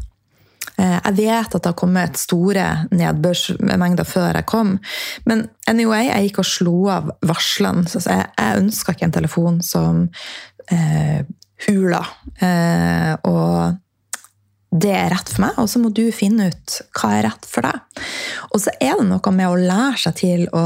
Eh, 0.78 0.98
jeg 0.98 1.16
vet 1.18 1.54
at 1.56 1.62
det 1.62 1.72
har 1.72 1.78
kommet 1.78 2.20
store 2.20 2.66
nedbørsmengder 2.94 4.06
før 4.06 4.38
jeg 4.38 4.46
kom, 4.50 4.76
men 5.26 5.48
anyway, 5.70 6.06
jeg 6.06 6.28
gikk 6.28 6.42
og 6.44 6.48
slo 6.52 6.76
av 6.94 7.10
varslene. 7.26 7.88
Så 7.90 8.04
jeg, 8.04 8.28
jeg 8.38 8.62
ønska 8.62 8.94
ikke 8.94 9.08
en 9.08 9.16
telefon 9.18 9.58
som 9.66 10.06
eh, 10.70 11.26
hula. 11.66 12.04
Eh, 12.38 13.14
og 13.26 13.78
det 14.68 14.94
er 14.94 15.10
rett 15.14 15.32
for 15.32 15.46
meg, 15.46 15.58
og 15.58 15.68
så 15.72 15.80
må 15.82 15.90
du 15.96 16.04
finne 16.14 16.50
ut 16.52 16.78
hva 16.98 17.14
er 17.16 17.26
rett 17.30 17.48
for 17.48 17.66
deg. 17.66 18.06
Og 18.52 18.62
så 18.62 18.74
er 18.78 19.00
det 19.00 19.08
noe 19.08 19.34
med 19.34 19.48
å 19.48 19.58
lære 19.58 20.02
seg 20.04 20.18
til 20.20 20.46
å, 20.52 20.64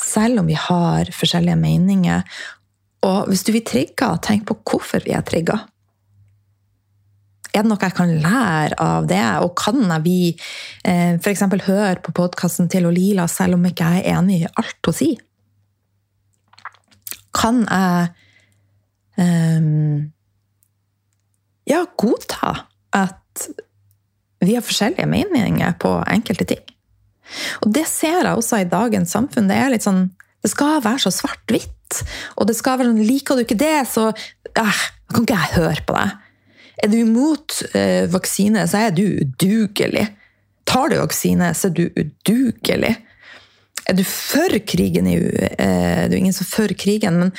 selv 0.00 0.42
om 0.42 0.48
vi 0.48 0.58
har 0.58 1.10
forskjellige 1.12 1.60
meninger 1.60 2.22
Og 3.04 3.28
hvis 3.28 3.42
du 3.44 3.50
blir 3.54 3.64
trigga, 3.64 4.10
tenk 4.20 4.46
på 4.48 4.58
hvorfor 4.68 5.00
vi 5.06 5.14
er 5.16 5.24
trigga. 5.24 5.56
Er 7.50 7.64
det 7.64 7.70
noe 7.70 7.82
jeg 7.82 7.96
kan 7.96 8.12
lære 8.22 8.78
av 8.82 9.08
det? 9.10 9.22
Og 9.44 9.54
kan 9.58 9.80
jeg 9.82 10.04
vi 10.04 10.18
eh, 10.86 11.16
f.eks. 11.18 11.44
høre 11.66 11.98
på 12.04 12.14
podkasten 12.16 12.70
til 12.70 12.86
Lila 12.94 13.26
selv 13.30 13.58
om 13.58 13.66
ikke 13.66 13.88
jeg 13.90 14.04
er 14.04 14.18
enig 14.18 14.42
i 14.44 14.52
alt 14.60 14.90
hun 14.90 14.96
sier? 14.96 15.24
Kan 17.34 17.62
jeg 17.66 18.10
um, 19.20 20.10
ja, 21.70 21.84
godta 21.98 22.54
at 22.96 23.46
vi 24.40 24.56
har 24.56 24.64
forskjellige 24.66 25.06
meninger 25.06 25.76
på 25.82 25.94
enkelte 26.10 26.48
ting? 26.54 26.64
Og 27.62 27.70
det 27.74 27.86
ser 27.86 28.24
jeg 28.24 28.34
også 28.34 28.62
i 28.62 28.70
dagens 28.70 29.12
samfunn. 29.14 29.50
Det 29.50 29.58
er 29.58 29.70
litt 29.74 29.86
sånn 29.86 30.08
det 30.40 30.50
skal 30.52 30.80
være 30.84 31.04
så 31.04 31.12
svart-hvitt. 31.12 32.00
Og 32.40 32.48
det 32.48 32.56
skal 32.56 32.78
være 32.80 32.92
sånn 32.92 33.04
Liker 33.04 33.36
du 33.36 33.44
ikke 33.44 33.58
det, 33.60 33.76
så 33.90 34.08
eh, 34.10 34.82
kan 35.12 35.26
ikke 35.26 35.36
jeg 35.36 35.56
høre 35.58 35.86
på 35.86 35.96
deg. 35.96 36.14
Er 36.82 36.88
du 36.88 36.96
imot 37.02 37.60
eh, 37.76 38.06
vaksine, 38.10 38.64
så 38.68 38.86
er 38.86 38.96
du 38.96 39.04
udugelig. 39.04 40.06
Tar 40.64 40.90
du 40.92 40.98
vaksine, 41.00 41.52
så 41.54 41.68
er 41.68 41.76
du 41.76 41.86
udugelig. 41.88 42.94
Er 43.90 43.96
du 43.96 44.04
for 44.06 44.54
krigen 44.70 45.08
i 45.10 45.16
eh, 45.16 46.02
det 46.06 46.14
er 46.14 46.18
ingen 46.18 46.36
som 46.36 46.46
er 46.46 46.52
for 46.52 46.74
krigen, 46.78 47.18
men 47.18 47.32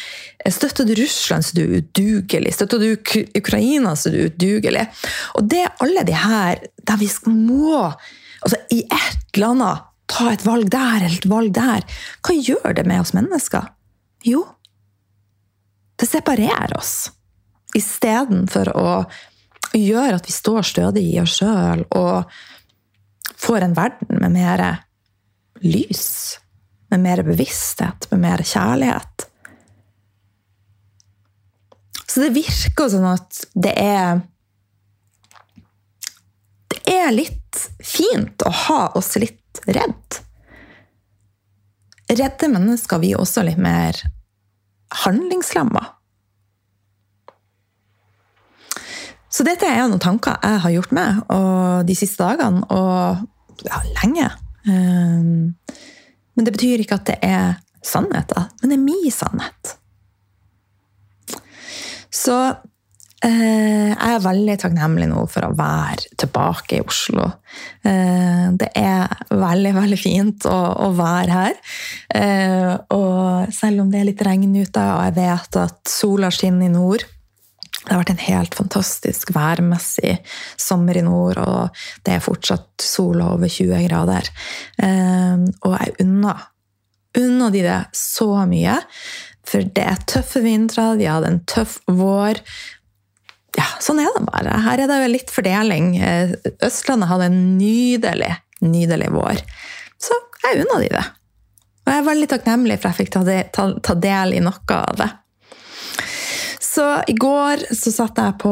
støtter 0.51 0.85
du 0.85 0.93
Russland, 0.99 1.45
så 1.45 1.55
er 1.55 1.61
du 1.61 1.77
udugelig. 1.79 2.53
Støtter 2.53 2.81
du 2.81 3.13
Ukraina, 3.37 3.95
så 3.95 4.09
er 4.09 4.17
du 4.17 4.25
udugelig. 4.29 4.87
Og 5.39 5.47
det 5.49 5.63
er 5.63 5.85
alle 5.85 6.05
de 6.07 6.17
her 6.17 6.65
der 6.87 6.99
vi 6.99 7.09
må 7.29 7.91
altså 8.41 8.57
I 8.73 8.81
et 8.83 9.37
eller 9.37 9.53
annet 9.53 9.87
ta 10.11 10.31
et 10.33 10.45
valg 10.45 10.71
der 10.73 11.05
eller 11.05 11.17
et 11.17 11.29
valg 11.29 11.53
der. 11.55 11.85
Hva 12.25 12.35
gjør 12.35 12.75
det 12.77 12.85
med 12.89 13.03
oss 13.03 13.13
mennesker? 13.15 13.69
Jo, 14.27 14.43
det 16.01 16.09
separerer 16.09 16.73
oss. 16.77 17.11
Istedenfor 17.77 18.73
å 18.75 18.87
gjør 19.77 20.17
at 20.17 20.27
vi 20.27 20.35
står 20.35 20.65
stødig 20.67 21.03
i 21.13 21.19
oss 21.21 21.37
sjøl 21.39 21.83
og 21.97 22.31
får 23.41 23.65
en 23.65 23.75
verden 23.77 24.21
med 24.21 24.33
mer 24.35 24.63
lys, 25.61 26.39
med 26.91 27.03
mer 27.05 27.23
bevissthet, 27.25 28.07
med 28.11 28.23
mer 28.25 28.43
kjærlighet. 28.45 29.27
Så 32.11 32.25
det 32.25 32.33
virker 32.35 32.91
sånn 32.91 33.07
at 33.07 33.45
det 33.53 33.73
er 33.79 34.21
Det 36.71 36.81
er 36.91 37.13
litt 37.13 37.59
fint 37.85 38.43
å 38.43 38.51
ha 38.65 38.81
oss 38.99 39.13
litt 39.21 39.61
redd. 39.67 40.17
Redde 42.11 42.49
mennesker 42.51 42.99
vi 42.99 43.13
også 43.15 43.43
litt 43.47 43.59
mer 43.61 43.95
handlingslamma. 45.05 45.83
Så 49.31 49.45
dette 49.47 49.67
er 49.67 49.85
noen 49.87 50.01
tanker 50.03 50.35
jeg 50.43 50.63
har 50.65 50.73
gjort 50.75 50.95
meg 50.95 51.21
de 51.87 51.95
siste 51.95 52.19
dagene, 52.19 52.65
og 52.67 53.63
ja, 53.63 53.79
lenge. 54.01 54.27
Um, 54.67 55.53
men 56.35 56.47
det 56.47 56.53
betyr 56.55 56.83
ikke 56.83 56.99
at 56.99 57.07
det 57.09 57.19
er 57.25 57.61
sannheter, 57.85 58.49
men 58.61 58.71
det 58.71 58.77
er 58.77 58.83
min 58.83 59.13
sannhet. 59.13 59.77
Så 62.11 62.35
eh, 63.25 63.91
jeg 63.91 64.15
er 64.15 64.23
veldig 64.23 64.57
takknemlig 64.61 65.07
nå 65.09 65.23
for 65.31 65.47
å 65.47 65.53
være 65.57 66.11
tilbake 66.19 66.77
i 66.77 66.83
Oslo. 66.83 67.29
Eh, 67.87 68.47
det 68.59 68.69
er 68.77 69.15
veldig, 69.31 69.73
veldig 69.79 69.99
fint 69.99 70.49
å, 70.49 70.57
å 70.87 70.91
være 70.97 71.37
her. 71.37 71.57
Eh, 72.19 72.73
og 72.93 73.55
selv 73.55 73.85
om 73.85 73.93
det 73.93 74.01
er 74.01 74.09
litt 74.11 74.25
regn 74.27 74.51
ute, 74.59 74.83
og 74.83 75.07
jeg 75.07 75.17
vet 75.21 75.59
at 75.63 75.81
sola 75.89 76.31
skinner 76.33 76.67
i 76.67 76.73
nord 76.73 77.07
det 77.81 77.93
har 77.93 78.01
vært 78.03 78.13
en 78.13 78.25
helt 78.27 78.55
fantastisk 78.57 79.31
værmessig 79.33 80.19
sommer 80.59 80.99
i 80.99 81.05
nord, 81.05 81.39
og 81.41 81.83
det 82.05 82.15
er 82.15 82.23
fortsatt 82.23 82.83
sol 82.85 83.23
over 83.25 83.49
20 83.49 83.87
grader. 83.87 84.29
Ehm, 84.85 85.47
og 85.65 85.77
jeg 85.79 85.95
unner, 86.05 86.43
unner 87.17 87.53
de 87.53 87.63
det 87.65 87.79
så 87.97 88.29
mye. 88.49 88.77
For 89.47 89.65
det 89.65 89.87
er 89.87 90.05
tøffe 90.09 90.43
vintre, 90.45 90.91
de 90.99 91.09
hadde 91.09 91.31
en 91.31 91.41
tøff 91.49 91.79
vår. 91.89 92.43
Ja, 93.57 93.65
sånn 93.83 93.99
er 93.99 94.13
det 94.15 94.27
bare. 94.29 94.59
Her 94.63 94.83
er 94.83 94.91
det 94.91 94.99
jo 95.01 95.09
litt 95.11 95.33
fordeling. 95.33 95.95
Eh, 95.97 96.35
Østlandet 96.63 97.09
hadde 97.09 97.31
en 97.31 97.41
nydelig, 97.57 98.29
nydelig 98.63 99.09
vår. 99.11 99.41
Så 100.01 100.15
jeg 100.45 100.61
unna 100.63 100.79
de 100.83 100.93
det. 100.93 101.07
Og 101.81 101.89
jeg 101.89 101.97
er 101.97 102.07
veldig 102.07 102.29
takknemlig 102.29 102.77
for 102.77 102.91
at 102.91 103.01
jeg 103.01 103.09
fikk 103.09 103.81
ta 103.83 103.97
del 104.05 104.37
i 104.37 104.45
noe 104.45 104.77
av 104.77 105.01
det. 105.01 105.09
Så 106.71 106.85
i 107.07 107.13
går 107.19 107.65
så 107.75 107.91
satt 107.91 108.19
jeg 108.21 108.37
på, 108.39 108.51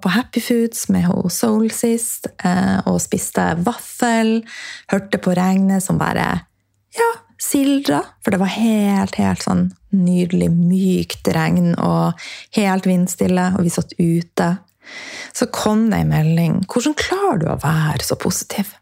på 0.00 0.12
Happy 0.14 0.40
Foods 0.40 0.86
med 0.92 1.04
henne 1.04 1.32
Soul 1.32 1.68
sist 1.74 2.30
eh, 2.40 2.78
og 2.88 3.00
spiste 3.04 3.44
vaffel. 3.66 4.38
Hørte 4.88 5.20
på 5.20 5.34
regnet 5.36 5.84
som 5.84 6.00
bare 6.00 6.30
ja, 6.96 7.10
sildra, 7.36 8.00
for 8.24 8.32
det 8.32 8.40
var 8.40 8.54
helt, 8.54 9.20
helt 9.20 9.44
sånn 9.44 9.66
nydelig 9.92 10.48
mykt 10.54 11.28
regn 11.32 11.74
og 11.76 12.16
helt 12.56 12.88
vindstille, 12.88 13.50
og 13.56 13.64
vi 13.66 13.72
satt 13.72 13.94
ute. 14.00 14.48
Så 15.36 15.50
kom 15.52 15.90
det 15.90 16.00
ei 16.00 16.08
melding. 16.08 16.62
'Hvordan 16.64 16.96
klarer 16.96 17.40
du 17.42 17.48
å 17.52 17.60
være 17.60 18.04
så 18.04 18.16
positiv?' 18.16 18.76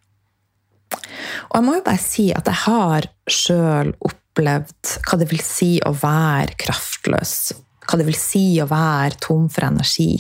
Og 1.51 1.59
jeg 1.59 1.67
må 1.67 1.75
jo 1.75 1.87
bare 1.87 2.03
si 2.03 2.31
at 2.31 2.47
jeg 2.47 2.63
har 2.63 3.07
sjøl 3.27 3.91
opplevd 3.99 4.99
hva 5.03 5.19
det 5.19 5.31
vil 5.33 5.43
si 5.43 5.73
å 5.83 5.91
være 5.91 6.55
kraftløs. 6.63 7.35
Hva 7.87 7.99
det 8.01 8.07
vil 8.09 8.19
si 8.19 8.47
å 8.63 8.69
være 8.71 9.21
tom 9.23 9.49
for 9.53 9.69
energi. 9.69 10.13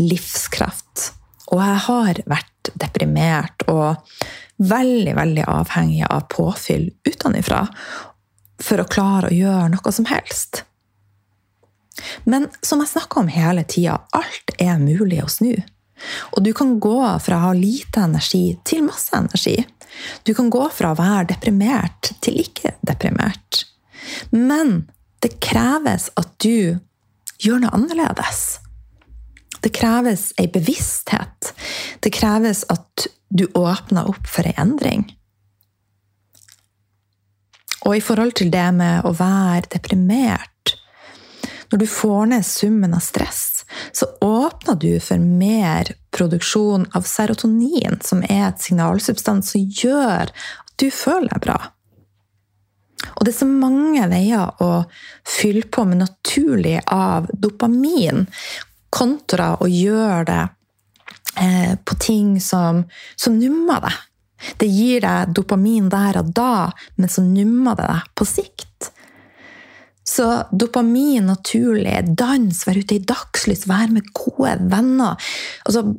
Livskraft. 0.00 1.12
Og 1.52 1.60
jeg 1.60 1.80
har 1.86 2.22
vært 2.30 2.72
deprimert 2.80 3.64
og 3.70 4.00
veldig, 4.62 5.14
veldig 5.18 5.46
avhengig 5.50 6.04
av 6.08 6.26
påfyll 6.32 6.88
utenfra 7.08 7.64
for 8.62 8.82
å 8.82 8.88
klare 8.88 9.30
å 9.30 9.36
gjøre 9.36 9.72
noe 9.74 9.92
som 9.94 10.06
helst. 10.10 10.62
Men 12.24 12.48
som 12.64 12.80
jeg 12.82 12.92
snakker 12.94 13.22
om 13.22 13.30
hele 13.30 13.64
tida, 13.68 13.98
alt 14.16 14.54
er 14.58 14.80
mulig 14.80 15.20
å 15.22 15.30
snu. 15.30 15.54
Og 16.34 16.42
du 16.42 16.50
kan 16.56 16.78
gå 16.82 16.98
fra 17.22 17.38
å 17.38 17.44
ha 17.48 17.52
lite 17.56 18.02
energi 18.06 18.56
til 18.66 18.86
masse 18.86 19.14
energi. 19.16 19.60
Du 20.26 20.32
kan 20.34 20.48
gå 20.50 20.64
fra 20.72 20.92
å 20.92 20.98
være 20.98 21.28
deprimert 21.34 22.14
til 22.24 22.40
ikke 22.42 22.74
deprimert. 22.86 23.66
Men 24.32 24.86
det 25.22 25.38
kreves 25.42 26.10
at 26.18 26.34
du 26.42 26.78
gjør 27.42 27.62
noe 27.62 27.74
annerledes. 27.76 28.42
Det 29.62 29.70
kreves 29.74 30.30
ei 30.42 30.48
bevissthet. 30.50 31.52
Det 32.02 32.10
kreves 32.14 32.64
at 32.72 33.06
du 33.30 33.46
åpner 33.54 34.08
opp 34.10 34.26
for 34.26 34.46
ei 34.48 34.54
endring. 34.58 35.06
Og 37.86 37.96
i 37.96 38.02
forhold 38.02 38.36
til 38.38 38.50
det 38.54 38.68
med 38.76 39.06
å 39.06 39.14
være 39.18 39.66
deprimert 39.72 40.76
Når 41.72 41.80
du 41.80 41.86
får 41.88 42.26
ned 42.28 42.44
summen 42.44 42.92
av 42.94 43.00
stress, 43.00 43.64
så 43.96 44.04
åpner 44.20 44.76
du 44.76 45.00
for 45.00 45.16
mer 45.16 45.88
produksjon 46.12 46.84
av 46.92 47.06
serotonin, 47.08 47.96
som 48.04 48.20
er 48.28 48.50
et 48.50 48.60
signalsubstans 48.60 49.54
som 49.54 49.64
gjør 49.64 50.28
at 50.28 50.74
du 50.76 50.90
føler 50.92 51.32
deg 51.32 51.46
bra. 51.46 51.56
Og 53.16 53.24
det 53.24 53.32
er 53.32 53.38
så 53.38 53.48
mange 53.48 54.06
veier 54.10 54.62
å 54.62 54.70
fylle 55.28 55.66
på 55.70 55.84
med 55.88 56.02
naturlig 56.02 56.78
av 56.86 57.28
dopamin, 57.32 58.26
kontra 58.92 59.54
å 59.62 59.68
gjøre 59.70 60.24
det 60.28 60.42
eh, 61.40 61.74
på 61.80 61.96
ting 62.02 62.34
som, 62.44 62.82
som 63.16 63.38
nummer 63.38 63.82
deg. 63.86 64.00
Det 64.58 64.66
gir 64.66 65.04
deg 65.04 65.32
dopamin 65.36 65.88
der 65.90 66.18
og 66.20 66.32
da, 66.34 66.70
men 66.98 67.10
så 67.10 67.22
nummer 67.24 67.78
det 67.78 67.86
deg 67.88 68.10
på 68.18 68.26
sikt. 68.28 68.90
Så 70.04 70.26
dopamin 70.50 71.28
naturlig, 71.30 71.94
dans, 72.18 72.64
være 72.66 72.82
ute 72.82 72.98
i 72.98 73.04
dagslys, 73.06 73.68
være 73.70 73.94
med 73.96 74.10
gode 74.16 74.56
venner. 74.72 75.30
Altså, 75.66 75.92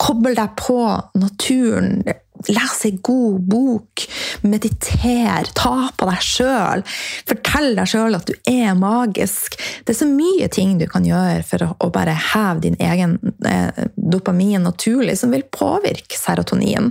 Kobl 0.00 0.32
deg 0.34 0.54
på 0.56 0.78
naturen, 1.20 2.00
Les 2.48 2.80
ei 2.84 2.96
god 3.02 3.44
bok, 3.48 4.02
mediter, 4.42 5.46
ta 5.54 5.74
på 5.96 6.08
deg 6.08 6.24
sjøl. 6.26 6.82
Fortell 7.30 7.76
deg 7.78 7.88
sjøl 7.88 8.18
at 8.18 8.26
du 8.28 8.34
er 8.50 8.74
magisk. 8.76 9.56
Det 9.86 9.94
er 9.94 10.00
så 10.02 10.08
mye 10.10 10.48
ting 10.52 10.74
du 10.80 10.88
kan 10.90 11.06
gjøre 11.06 11.44
for 11.46 11.64
å, 11.70 11.90
bare 11.94 12.16
heve 12.32 12.64
din 12.66 12.78
egen 12.82 13.16
eh, 13.46 13.86
dopamin 13.94 14.66
naturlig, 14.66 15.16
som 15.20 15.32
vil 15.32 15.46
påvirke 15.46 16.18
serotonin. 16.18 16.90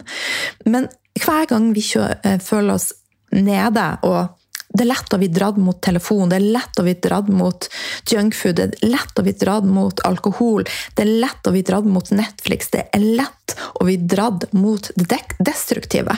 Men 0.65 0.87
hver 1.19 1.49
gang 1.51 1.73
vi 1.75 1.83
eh, 1.99 2.39
føler 2.41 2.77
oss 2.77 2.93
nede 3.33 3.89
og 4.07 4.39
det 4.73 4.85
er 4.85 4.89
lett 4.89 5.13
å 5.13 5.21
bli 5.21 5.29
dratt 5.29 5.59
mot 5.61 5.79
telefon, 5.85 6.29
det 6.31 6.39
er 6.39 6.49
lett 6.57 6.81
å 6.81 6.85
bli 6.85 6.95
dratt 7.05 7.29
mot 7.29 7.69
junkfood, 8.09 8.57
det 8.57 8.67
er 8.81 8.93
lett 8.95 9.19
å 9.19 9.25
bli 9.25 9.35
dratt 9.37 9.69
mot 9.69 10.03
alkohol, 10.07 10.65
det 10.97 11.05
er 11.05 11.15
lett 11.23 11.47
å 11.47 11.53
bli 11.53 11.63
dratt 11.65 11.87
mot 11.89 12.11
Netflix, 12.11 12.73
det 12.73 12.87
er 12.91 13.07
lett 13.21 13.57
å 13.79 13.85
bli 13.85 13.97
dratt 14.01 14.49
mot 14.57 14.89
det 14.95 15.21
destruktive. 15.39 16.17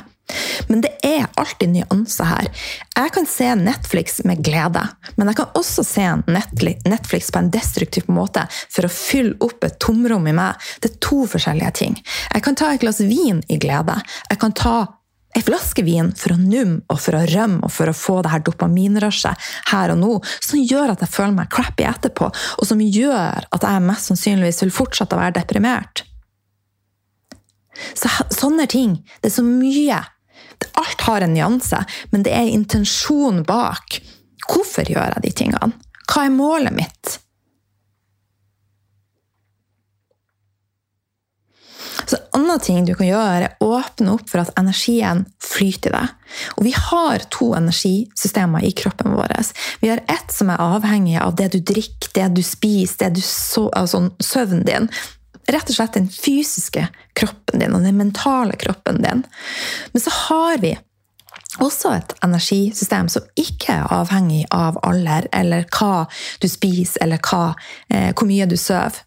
Men 0.68 0.82
det 0.82 0.89
er 1.06 1.28
alltid 1.38 1.70
nyanser 1.70 2.26
her. 2.26 2.48
Jeg 2.96 3.12
kan 3.13 3.28
se 3.30 3.52
Netflix 3.60 4.24
med 4.26 4.41
glede, 4.46 4.82
men 5.15 5.30
jeg 5.30 5.38
kan 5.38 5.60
også 5.60 5.86
se 5.86 6.06
Netflix 6.26 7.30
på 7.32 7.41
en 7.41 7.52
destruktiv 7.54 8.10
måte 8.10 8.48
for 8.63 8.88
å 8.88 8.91
fylle 8.91 9.36
opp 9.46 9.68
et 9.68 9.78
tomrom 9.84 10.26
i 10.28 10.34
meg. 10.36 10.58
Det 10.82 10.94
er 10.94 11.02
to 11.04 11.26
forskjellige 11.30 11.74
ting. 11.78 12.00
Jeg 12.34 12.46
kan 12.46 12.58
ta 12.58 12.72
et 12.74 12.82
glass 12.82 13.04
vin 13.06 13.44
i 13.50 13.60
glede. 13.62 14.00
Jeg 14.32 14.41
kan 14.41 14.56
ta 14.58 14.78
ei 15.36 15.43
flaske 15.43 15.84
vin 15.84 16.12
for 16.15 16.36
å 16.36 16.39
numme 16.39 16.82
og 16.91 17.00
for 17.02 17.17
å 17.17 17.26
rømme 17.28 17.62
og 17.65 17.74
for 17.76 17.91
å 17.91 17.95
få 17.98 18.21
det 18.24 18.32
her 18.32 18.43
dopaminrushet 18.48 19.48
her 19.71 19.93
og 19.93 20.02
nå, 20.02 20.12
som 20.39 20.62
gjør 20.62 20.93
at 20.93 21.04
jeg 21.04 21.12
føler 21.12 21.36
meg 21.36 21.52
crappy 21.54 21.88
etterpå, 21.89 22.30
og 22.32 22.67
som 22.67 22.82
gjør 22.82 23.48
at 23.52 23.67
jeg 23.67 23.86
mest 23.86 24.12
sannsynligvis 24.12 24.63
vil 24.63 24.76
fortsette 24.76 25.17
å 25.17 25.21
være 25.21 25.38
deprimert. 25.41 26.06
Så, 27.95 28.08
sånne 28.32 28.69
ting. 28.71 29.02
Det 29.19 29.32
er 29.32 29.36
så 29.36 29.43
mye. 29.43 30.00
Alt 30.80 31.04
har 31.10 31.26
en 31.26 31.36
nyanse, 31.36 31.82
men 32.13 32.24
det 32.24 32.32
er 32.32 32.54
intensjonen 32.54 33.43
bak. 33.48 34.00
Hvorfor 34.48 34.88
gjør 34.88 35.17
jeg 35.17 35.26
de 35.26 35.36
tingene? 35.43 35.76
Hva 36.06 36.28
er 36.28 36.36
målet 36.36 36.76
mitt? 36.76 37.17
En 42.15 42.41
annen 42.41 42.62
ting 42.63 42.86
du 42.88 42.93
kan 42.97 43.08
gjøre, 43.08 43.49
er 43.49 43.63
åpne 43.63 44.15
opp 44.15 44.30
for 44.32 44.43
at 44.43 44.54
energien 44.60 45.25
flyter 45.43 45.91
i 45.91 45.95
deg. 45.95 46.13
Og 46.56 46.67
vi 46.67 46.73
har 46.75 47.25
to 47.34 47.51
energisystemer 47.58 48.65
i 48.65 48.71
kroppen 48.78 49.15
vår. 49.17 49.36
Vi 49.82 49.91
har 49.91 50.04
ett 50.12 50.34
som 50.34 50.51
er 50.51 50.63
avhengig 50.63 51.17
av 51.21 51.36
det 51.39 51.51
du 51.56 51.60
drikker, 51.60 52.13
det 52.15 52.32
du 52.38 52.43
spiser, 52.45 53.06
det 53.06 53.19
du 53.19 53.23
so 53.25 53.67
altså 53.75 54.06
søvnen 54.23 54.65
din. 54.67 54.89
Rett 55.51 55.69
og 55.69 55.78
slett 55.78 55.97
den 55.97 56.10
fysiske 56.10 56.88
kroppen 57.17 57.62
din 57.62 57.75
og 57.78 57.86
den 57.86 57.99
mentale 57.99 58.58
kroppen 58.60 59.04
din. 59.04 59.23
Men 59.93 60.04
så 60.04 60.13
har 60.25 60.62
vi 60.63 60.73
også 61.63 61.93
et 61.95 62.15
energisystem 62.25 63.10
som 63.12 63.25
ikke 63.39 63.78
er 63.78 63.91
avhengig 63.93 64.43
av 64.54 64.80
alder 64.84 65.30
eller 65.36 65.67
hva 65.71 66.06
du 66.41 66.47
spiser 66.51 67.06
eller 67.06 67.21
hva, 67.23 67.54
eh, 67.89 68.12
hvor 68.13 68.28
mye 68.28 68.47
du 68.49 68.58
sover. 68.60 69.04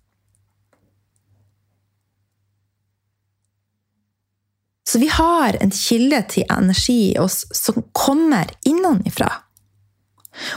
Så 4.89 4.99
vi 4.99 5.11
har 5.13 5.57
en 5.61 5.73
kilde 5.75 6.23
til 6.33 6.47
energi 6.49 7.11
i 7.11 7.19
oss 7.21 7.43
som 7.53 7.83
kommer 7.93 8.49
innenfra. 8.65 9.29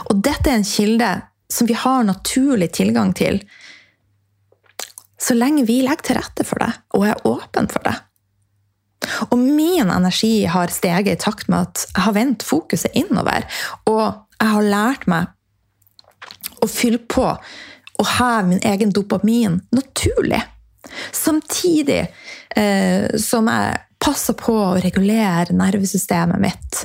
Og 0.08 0.22
dette 0.24 0.48
er 0.48 0.60
en 0.60 0.64
kilde 0.64 1.10
som 1.52 1.68
vi 1.68 1.76
har 1.76 2.06
naturlig 2.08 2.70
tilgang 2.78 3.12
til 3.18 3.42
så 5.22 5.36
lenge 5.36 5.66
vi 5.68 5.82
legger 5.84 6.06
til 6.06 6.18
rette 6.18 6.46
for 6.48 6.64
det 6.64 6.70
og 6.96 7.04
er 7.06 7.20
åpen 7.28 7.68
for 7.70 7.84
det. 7.86 7.94
Og 9.28 9.36
min 9.38 9.90
energi 9.90 10.46
har 10.50 10.72
steget 10.72 11.12
i 11.12 11.20
takt 11.20 11.50
med 11.52 11.68
at 11.68 11.84
jeg 11.90 12.06
har 12.06 12.16
vendt 12.16 12.46
fokuset 12.46 12.96
innover. 12.98 13.46
Og 13.90 14.02
jeg 14.38 14.50
har 14.54 14.70
lært 14.72 15.06
meg 15.10 16.62
å 16.62 16.70
fylle 16.70 17.02
på 17.04 17.26
og 18.02 18.10
heve 18.16 18.48
min 18.48 18.64
egen 18.66 18.94
dopamin 18.94 19.60
naturlig. 19.74 20.40
Samtidig 21.14 22.00
eh, 22.56 23.12
som 23.20 23.50
jeg 23.50 23.80
passer 24.02 24.36
på 24.38 24.54
å 24.58 24.80
regulere 24.82 25.54
nervesystemet 25.54 26.42
mitt. 26.42 26.82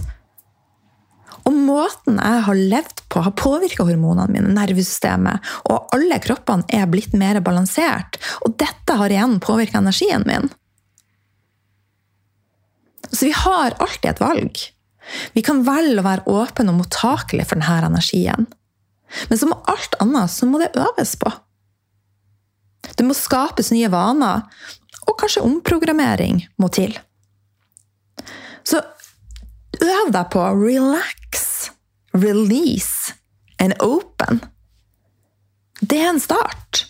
Og 1.48 1.56
måten 1.56 2.20
jeg 2.20 2.44
har 2.44 2.62
levd 2.74 3.04
på, 3.08 3.22
har 3.24 3.36
påvirka 3.40 3.86
hormonene 3.88 4.28
mine, 4.34 4.54
nervesystemet, 4.56 5.44
og 5.72 5.94
alle 5.96 6.20
kroppene 6.24 6.68
er 6.76 6.90
blitt 6.92 7.16
mer 7.16 7.40
balansert. 7.44 8.20
Og 8.44 8.58
dette 8.60 8.98
har 9.00 9.14
igjen 9.14 9.38
påvirka 9.44 9.80
energien 9.80 10.28
min. 10.28 10.50
Så 13.08 13.30
vi 13.30 13.32
har 13.32 13.78
alltid 13.80 14.12
et 14.12 14.22
valg. 14.22 14.60
Vi 15.32 15.44
kan 15.46 15.64
velge 15.64 16.02
å 16.02 16.08
være 16.10 16.28
åpne 16.28 16.74
og 16.74 16.82
mottakelige 16.82 17.48
for 17.48 17.64
denne 17.64 17.94
energien. 17.94 18.50
Men 19.32 19.40
som 19.40 19.56
alt 19.56 19.96
annet 20.04 20.34
så 20.34 20.50
må 20.50 20.60
det 20.60 20.74
øves 20.76 21.16
på. 21.16 21.32
Det 23.00 23.06
må 23.08 23.16
skapes 23.16 23.72
nye 23.72 23.88
vaner, 23.92 24.44
og 25.08 25.16
kanskje 25.22 25.46
omprogrammering 25.48 26.44
må 26.60 26.68
til. 26.76 26.92
Så 28.68 28.82
øv 29.84 30.12
deg 30.12 30.30
på 30.34 30.44
relax, 30.60 31.70
release 32.18 33.14
and 33.64 33.78
open. 33.84 34.42
Det 35.80 36.00
er 36.02 36.10
en 36.12 36.22
start. 36.22 36.84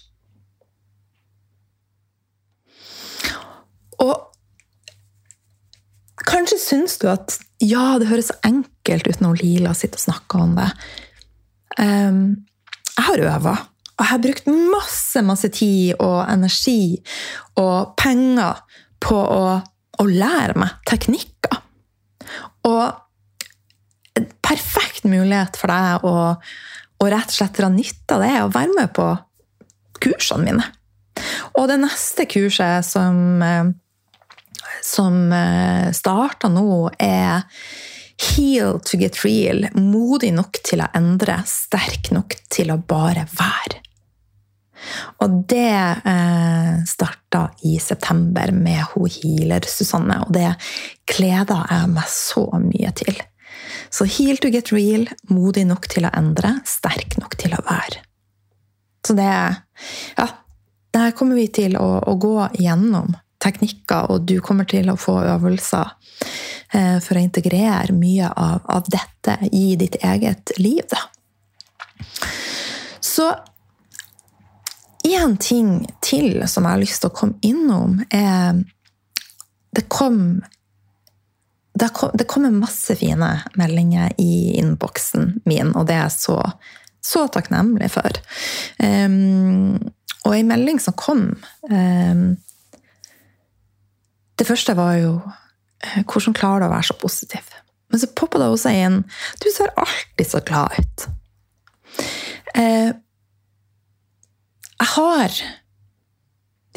Og 4.01 4.15
kanskje 6.27 6.59
syns 6.61 6.97
du 7.01 7.09
at 7.11 7.37
ja, 7.63 7.97
det 7.99 8.09
høres 8.11 8.29
så 8.31 8.37
enkelt 8.45 9.07
ut 9.09 9.23
når 9.23 9.41
Lila 9.41 9.73
sitter 9.77 9.99
og 9.99 10.05
snakker 10.05 10.43
om 10.45 10.53
det. 10.57 10.69
Um, 11.77 12.21
jeg 12.93 13.07
har 13.09 13.25
øva. 13.33 13.55
Og 13.97 14.03
jeg 14.03 14.11
har 14.11 14.21
brukt 14.21 14.49
masse, 14.53 15.21
masse 15.25 15.49
tid 15.53 15.97
og 15.97 16.19
energi 16.29 16.99
og 17.57 17.95
penger 17.97 18.61
på 19.01 19.17
å, 19.17 19.57
å 19.97 20.05
lære 20.05 20.57
meg 20.61 20.77
teknikker. 20.89 21.63
Og 22.67 23.03
perfekt 24.45 25.05
mulighet 25.07 25.57
for 25.59 25.71
deg 25.71 26.05
å, 26.07 26.15
å 26.97 27.09
rett 27.11 27.31
og 27.31 27.37
slett 27.39 27.57
dra 27.59 27.69
nytte 27.71 28.17
av 28.17 28.23
det 28.25 28.35
og 28.43 28.53
være 28.55 28.77
med 28.77 28.93
på 28.97 29.09
kursene 30.01 30.47
mine. 30.47 30.69
Og 31.57 31.67
det 31.69 31.79
neste 31.81 32.27
kurset 32.29 32.85
som, 32.85 33.41
eh, 33.41 33.69
som 34.85 35.19
eh, 35.33 35.89
starter 35.95 36.53
nå, 36.53 36.69
er 37.01 37.45
Heal 38.17 38.79
to 38.81 38.97
get 38.97 39.19
real. 39.21 39.67
Modig 39.77 40.31
nok 40.33 40.57
til 40.65 40.81
å 40.81 40.89
endre, 40.97 41.37
sterk 41.45 42.09
nok 42.15 42.33
til 42.49 42.73
å 42.73 42.79
bare 42.81 43.27
være. 43.29 43.83
Og 45.23 45.39
det 45.49 45.73
eh, 46.07 46.73
starta 46.87 47.47
i 47.67 47.77
september 47.81 48.51
med 48.55 48.83
hun 48.93 49.09
healer 49.11 49.65
Susanne, 49.69 50.21
og 50.25 50.33
det 50.35 50.51
kleder 51.09 51.65
jeg 51.71 51.91
meg 51.93 52.11
så 52.11 52.45
mye 52.61 52.93
til. 52.97 53.21
Så 53.89 54.07
heal 54.17 54.39
to 54.41 54.51
get 54.53 54.71
real, 54.75 55.07
modig 55.31 55.65
nok 55.67 55.87
til 55.91 56.07
å 56.07 56.13
endre, 56.17 56.57
sterk 56.67 57.17
nok 57.21 57.37
til 57.39 57.55
å 57.57 57.63
være. 57.67 58.03
Så 59.05 59.15
det 59.17 59.31
Ja, 60.17 60.27
der 60.95 61.11
kommer 61.15 61.37
vi 61.37 61.47
til 61.53 61.77
å, 61.77 61.99
å 62.01 62.13
gå 62.17 62.35
gjennom 62.57 63.15
teknikker, 63.43 64.09
og 64.11 64.25
du 64.27 64.39
kommer 64.41 64.65
til 64.69 64.89
å 64.89 64.97
få 64.97 65.19
øvelser 65.35 65.91
eh, 66.73 66.97
for 67.03 67.17
å 67.17 67.21
integrere 67.21 67.93
mye 67.93 68.31
av, 68.31 68.65
av 68.65 68.89
dette 68.89 69.37
i 69.53 69.75
ditt 69.79 69.99
eget 70.01 70.55
liv. 70.57 70.81
Da. 70.89 71.03
Så 73.03 73.29
én 75.15 75.37
ting 75.39 75.85
til 76.03 76.41
som 76.47 76.65
jeg 76.65 76.75
har 76.75 76.81
lyst 76.81 77.03
til 77.03 77.11
å 77.11 77.17
komme 77.17 77.39
innom, 77.45 78.01
er 78.11 78.63
Det 79.77 79.83
kom 79.89 80.41
det, 81.77 81.89
kom, 81.93 82.09
det 82.13 82.25
kommer 82.25 82.49
masse 82.49 82.95
fine 82.97 83.27
meldinger 83.53 84.13
i 84.17 84.57
innboksen 84.57 85.41
min, 85.45 85.75
og 85.75 85.85
det 85.85 85.93
er 85.93 86.07
jeg 86.07 86.15
så, 86.15 86.37
så 87.05 87.27
takknemlig 87.29 87.91
for. 87.93 88.17
Um, 88.81 89.77
og 90.25 90.33
ei 90.33 90.43
melding 90.47 90.79
som 90.81 90.95
kom 90.97 91.29
um, 91.69 92.23
Det 94.37 94.47
første 94.47 94.73
var 94.77 94.97
jo 94.99 95.11
eh, 95.85 96.01
hvordan 96.03 96.35
klarer 96.35 96.65
du 96.65 96.67
å 96.67 96.73
være 96.73 96.89
så 96.89 96.97
positiv? 96.99 97.53
Men 97.87 98.01
så 98.01 98.09
poppa 98.11 98.41
det 98.41 98.49
også 98.51 98.73
inn 98.75 98.97
Du 99.39 99.47
ser 99.53 99.71
alltid 99.79 100.27
så 100.27 100.41
glad 100.45 100.75
ut. 100.75 101.07
Uh, 102.57 102.91
jeg 104.77 104.89
har 104.93 105.39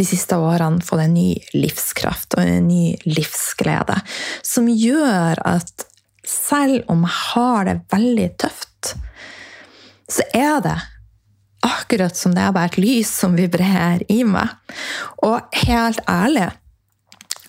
de 0.01 0.07
siste 0.09 0.37
årene 0.41 0.81
fått 0.85 1.03
en 1.05 1.15
ny 1.15 1.35
livskraft 1.53 2.37
og 2.39 2.45
en 2.47 2.69
ny 2.71 2.95
livsglede 3.05 3.99
som 4.47 4.69
gjør 4.71 5.43
at 5.45 5.87
selv 6.27 6.89
om 6.93 7.05
jeg 7.05 7.17
har 7.35 7.69
det 7.69 7.77
veldig 7.93 8.29
tøft, 8.41 8.95
så 10.11 10.25
er 10.37 10.63
det 10.65 10.79
akkurat 11.67 12.17
som 12.17 12.33
det 12.35 12.45
er 12.45 12.55
bare 12.57 12.71
et 12.73 12.81
lys 12.81 13.11
som 13.13 13.37
vibrerer 13.37 14.05
i 14.13 14.23
meg. 14.25 14.49
Og 15.27 15.41
helt 15.67 16.01
ærlig 16.09 16.49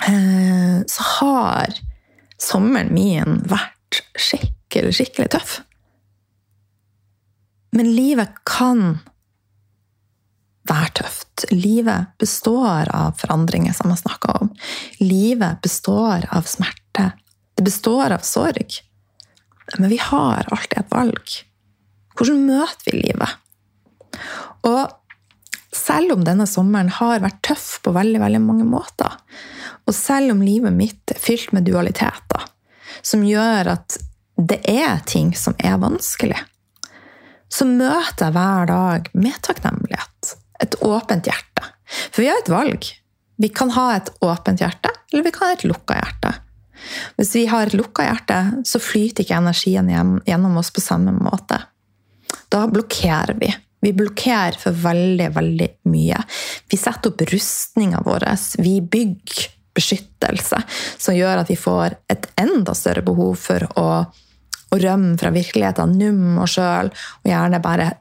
eh, 0.08 0.82
så 0.92 1.08
har 1.16 1.78
sommeren 2.42 2.92
min 2.96 3.40
vært 3.48 4.02
skikkelig, 4.20 4.96
skikkelig 4.98 5.30
tøff. 5.38 5.60
Men 7.72 7.94
livet 7.96 8.42
kan 8.48 9.00
være 10.70 10.94
tøft. 11.02 11.46
Livet 11.52 12.14
består 12.22 12.90
av 12.94 13.18
forandringer, 13.22 13.74
som 13.74 13.92
jeg 13.92 14.04
snakka 14.04 14.38
om. 14.42 14.52
Livet 15.02 15.62
består 15.64 16.28
av 16.30 16.50
smerte. 16.50 17.12
Det 17.58 17.66
består 17.66 18.14
av 18.16 18.26
sorg. 18.26 18.82
Men 19.78 19.90
vi 19.90 19.98
har 20.02 20.48
alltid 20.52 20.78
et 20.84 20.92
valg. 20.92 21.38
Hvordan 22.18 22.44
møter 22.46 22.92
vi 22.92 23.06
livet? 23.06 23.38
Og 24.68 24.92
selv 25.76 26.18
om 26.18 26.26
denne 26.28 26.46
sommeren 26.50 26.92
har 26.94 27.24
vært 27.24 27.42
tøff 27.48 27.80
på 27.84 27.94
veldig, 27.96 28.20
veldig 28.22 28.42
mange 28.44 28.68
måter, 28.68 29.16
og 29.88 29.96
selv 29.96 30.36
om 30.36 30.44
livet 30.44 30.76
mitt 30.76 31.14
er 31.14 31.20
fylt 31.20 31.54
med 31.56 31.66
dualiteter, 31.66 32.44
som 33.02 33.24
gjør 33.26 33.72
at 33.78 33.98
det 34.38 34.60
er 34.70 35.00
ting 35.08 35.32
som 35.38 35.56
er 35.58 35.80
vanskelig, 35.82 36.38
så 37.52 37.66
møter 37.68 38.28
jeg 38.28 38.36
hver 38.36 38.70
dag 38.70 39.10
med 39.18 39.40
takknemlighet 39.48 40.36
et 40.64 40.78
åpent 40.86 41.28
hjerte. 41.28 41.68
For 42.12 42.24
vi 42.24 42.30
har 42.32 42.40
et 42.42 42.52
valg. 42.52 42.88
Vi 43.42 43.50
kan 43.50 43.74
ha 43.74 43.88
et 43.96 44.12
åpent 44.22 44.62
hjerte, 44.62 44.92
eller 45.12 45.26
vi 45.26 45.34
kan 45.34 45.50
ha 45.50 45.58
et 45.58 45.66
lukka 45.68 45.98
hjerte. 45.98 46.36
Hvis 47.18 47.34
vi 47.36 47.46
har 47.50 47.68
et 47.68 47.78
lukka 47.78 48.06
hjerte, 48.06 48.38
så 48.66 48.82
flyter 48.82 49.26
ikke 49.26 49.40
energien 49.42 49.90
gjennom 50.28 50.58
oss 50.62 50.72
på 50.74 50.84
samme 50.84 51.14
måte. 51.18 51.60
Da 52.52 52.66
blokkerer 52.70 53.38
vi. 53.40 53.50
Vi 53.82 53.94
blokkerer 53.98 54.58
for 54.62 54.78
veldig, 54.78 55.32
veldig 55.34 55.70
mye. 55.90 56.20
Vi 56.70 56.78
setter 56.78 57.10
opp 57.10 57.24
rustninga 57.32 58.04
vår. 58.06 58.28
Vi 58.62 58.76
bygger 58.82 59.48
beskyttelse, 59.74 60.60
som 61.02 61.16
gjør 61.16 61.42
at 61.42 61.50
vi 61.50 61.58
får 61.58 61.96
et 62.12 62.28
enda 62.42 62.76
større 62.78 63.04
behov 63.08 63.40
for 63.40 63.66
å, 63.80 63.88
å 64.06 64.80
rømme 64.84 65.16
fra 65.18 65.32
virkeligheten, 65.34 65.96
numme 65.98 66.44
oss 66.44 66.58
sjøl, 66.58 66.92
og 66.92 67.32
gjerne 67.32 67.62
bare 67.64 67.94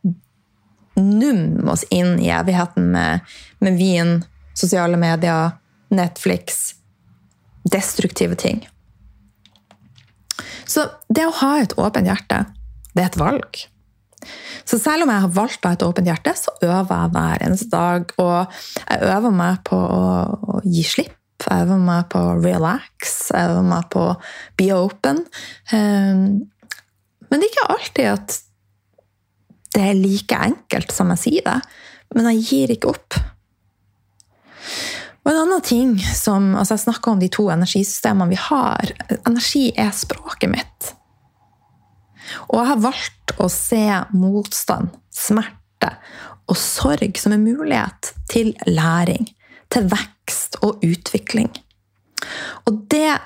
numme 1.04 1.72
oss 1.72 1.84
inn 1.90 2.18
i 2.20 2.30
evigheten 2.34 2.90
med, 2.94 3.26
med 3.58 3.78
vin, 3.80 4.18
sosiale 4.54 4.98
medier, 5.00 5.56
Netflix 5.90 6.74
Destruktive 7.70 8.34
ting. 8.40 8.62
Så 10.64 10.86
det 11.12 11.26
å 11.26 11.36
ha 11.42 11.50
et 11.60 11.74
åpent 11.78 12.08
hjerte, 12.08 12.44
det 12.94 13.02
er 13.02 13.10
et 13.10 13.20
valg. 13.20 13.62
Så 14.68 14.78
selv 14.78 15.04
om 15.04 15.10
jeg 15.12 15.24
har 15.24 15.32
valgt 15.34 15.64
å 15.64 15.70
ha 15.70 15.76
et 15.76 15.84
åpent 15.84 16.10
hjerte, 16.10 16.34
så 16.38 16.54
øver 16.62 16.92
jeg 16.92 17.12
hver 17.14 17.44
eneste 17.46 17.70
dag. 17.72 18.12
Og 18.22 18.60
jeg 18.84 19.08
øver 19.16 19.34
meg 19.34 19.64
på 19.66 19.78
å, 19.80 20.60
gi 20.64 20.84
slipp. 20.86 21.16
Jeg 21.40 21.64
øver 21.64 21.80
meg 21.80 22.08
på 22.12 22.20
å 22.20 22.36
relax. 22.38 23.16
Jeg 23.32 23.50
øver 23.50 23.66
meg 23.70 23.88
på 23.92 24.04
å 24.10 24.16
be 24.60 24.68
open. 24.76 25.24
Ehm, 25.72 26.24
men 27.30 27.40
det 27.40 27.46
er 27.46 27.52
ikke 27.52 27.68
alltid 27.74 28.10
at 28.12 28.38
det 29.74 29.82
er 29.86 29.98
like 29.98 30.38
enkelt 30.50 30.94
som 30.94 31.12
jeg 31.14 31.22
sier 31.24 31.46
det, 31.46 31.58
men 32.16 32.26
jeg 32.32 32.46
gir 32.48 32.72
ikke 32.74 32.90
opp. 32.90 33.18
Og 35.20 35.30
en 35.30 35.42
annen 35.42 35.62
ting 35.62 35.92
som 36.16 36.54
altså 36.56 36.78
Jeg 36.78 36.86
snakka 36.86 37.12
om 37.12 37.20
de 37.20 37.28
to 37.32 37.46
energisystemene 37.52 38.32
vi 38.32 38.38
har. 38.40 38.92
Energi 39.28 39.68
er 39.78 39.92
språket 39.94 40.50
mitt. 40.50 40.92
Og 42.48 42.60
jeg 42.60 42.70
har 42.70 42.82
valgt 42.82 43.34
å 43.42 43.48
se 43.52 43.84
motstand, 44.14 44.94
smerte 45.12 45.92
og 46.50 46.58
sorg 46.58 47.18
som 47.20 47.34
en 47.34 47.44
mulighet 47.44 48.12
til 48.30 48.54
læring, 48.66 49.28
til 49.70 49.86
vekst 49.90 50.58
og 50.66 50.82
utvikling. 50.86 51.50
Og 52.66 52.86
det 52.90 53.18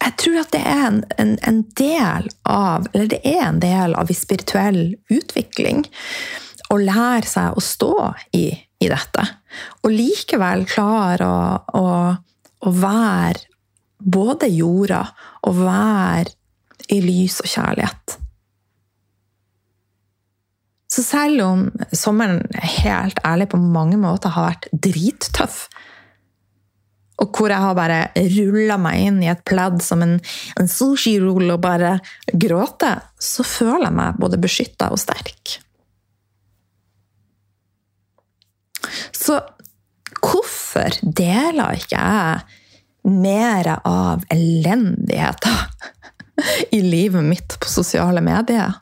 jeg 0.00 0.16
tror 0.22 0.38
at 0.40 0.52
det 0.54 0.60
er 0.64 0.82
en, 0.86 1.02
en, 1.20 1.34
en, 1.46 1.60
del 1.76 2.28
av 2.48 2.88
Eller 2.92 3.10
det 3.12 3.20
er 3.26 3.42
en 3.46 3.60
del 3.62 3.94
av 3.98 4.10
spirituell 4.16 4.96
utvikling 5.12 5.84
å 6.70 6.78
lære 6.78 7.26
seg 7.26 7.56
å 7.58 7.62
stå 7.64 7.94
i, 8.38 8.46
i 8.54 8.88
dette. 8.88 9.24
Og 9.82 9.90
likevel 9.90 10.62
klare 10.70 11.26
å, 11.26 11.40
å, 11.74 11.86
å, 12.62 12.70
være 12.70 13.42
både 13.98 14.48
jorda 14.54 15.00
og 15.50 15.58
være 15.64 16.30
i 16.94 17.00
lys 17.02 17.40
og 17.42 17.50
kjærlighet. 17.50 18.16
Så 20.90 21.02
selv 21.06 21.42
om 21.42 21.66
sommeren 21.94 22.44
helt 22.54 23.18
ærlig 23.26 23.50
på 23.50 23.58
mange 23.62 23.98
måter 23.98 24.32
har 24.34 24.52
vært 24.52 24.70
drittøff, 24.86 25.64
og 27.20 27.36
hvor 27.36 27.52
jeg 27.52 27.60
har 27.60 27.76
bare 27.76 27.98
rulla 28.32 28.78
meg 28.80 29.06
inn 29.08 29.18
i 29.24 29.30
et 29.30 29.42
pledd 29.48 29.82
som 29.84 30.00
en, 30.04 30.16
en 30.60 30.70
sushirull 30.70 31.52
og 31.52 31.60
bare 31.64 31.98
gråter, 32.32 33.02
så 33.20 33.44
føler 33.44 33.90
jeg 33.90 33.96
meg 33.98 34.20
både 34.22 34.40
beskytta 34.40 34.88
og 34.94 35.00
sterk. 35.02 35.58
Så 39.12 39.36
hvorfor 40.20 40.96
deler 41.02 41.76
ikke 41.76 42.00
jeg 42.00 43.10
mer 43.10 43.68
av 43.84 44.24
elendigheter 44.32 45.68
i 46.76 46.80
livet 46.84 47.24
mitt 47.26 47.60
på 47.60 47.68
sosiale 47.68 48.24
medier? 48.24 48.80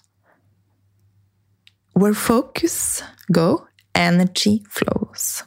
Where 1.99 2.15
focus 2.15 3.03
go, 3.35 3.67
energy 3.99 4.61
flows. 4.71 5.43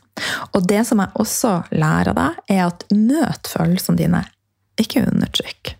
Og 0.55 0.65
det 0.69 0.83
som 0.87 1.01
jeg 1.01 1.15
også 1.21 1.53
lærer 1.71 2.15
deg, 2.17 2.41
er 2.51 2.65
at 2.67 2.85
møt 2.93 3.49
følelsene 3.51 3.99
dine, 3.99 4.23
ikke 4.81 5.05
undertrykk. 5.07 5.75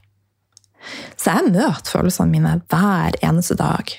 Så 1.18 1.36
jeg 1.36 1.54
møter 1.54 1.92
følelsene 1.94 2.32
mine 2.32 2.56
hver 2.72 3.18
eneste 3.22 3.58
dag. 3.60 3.94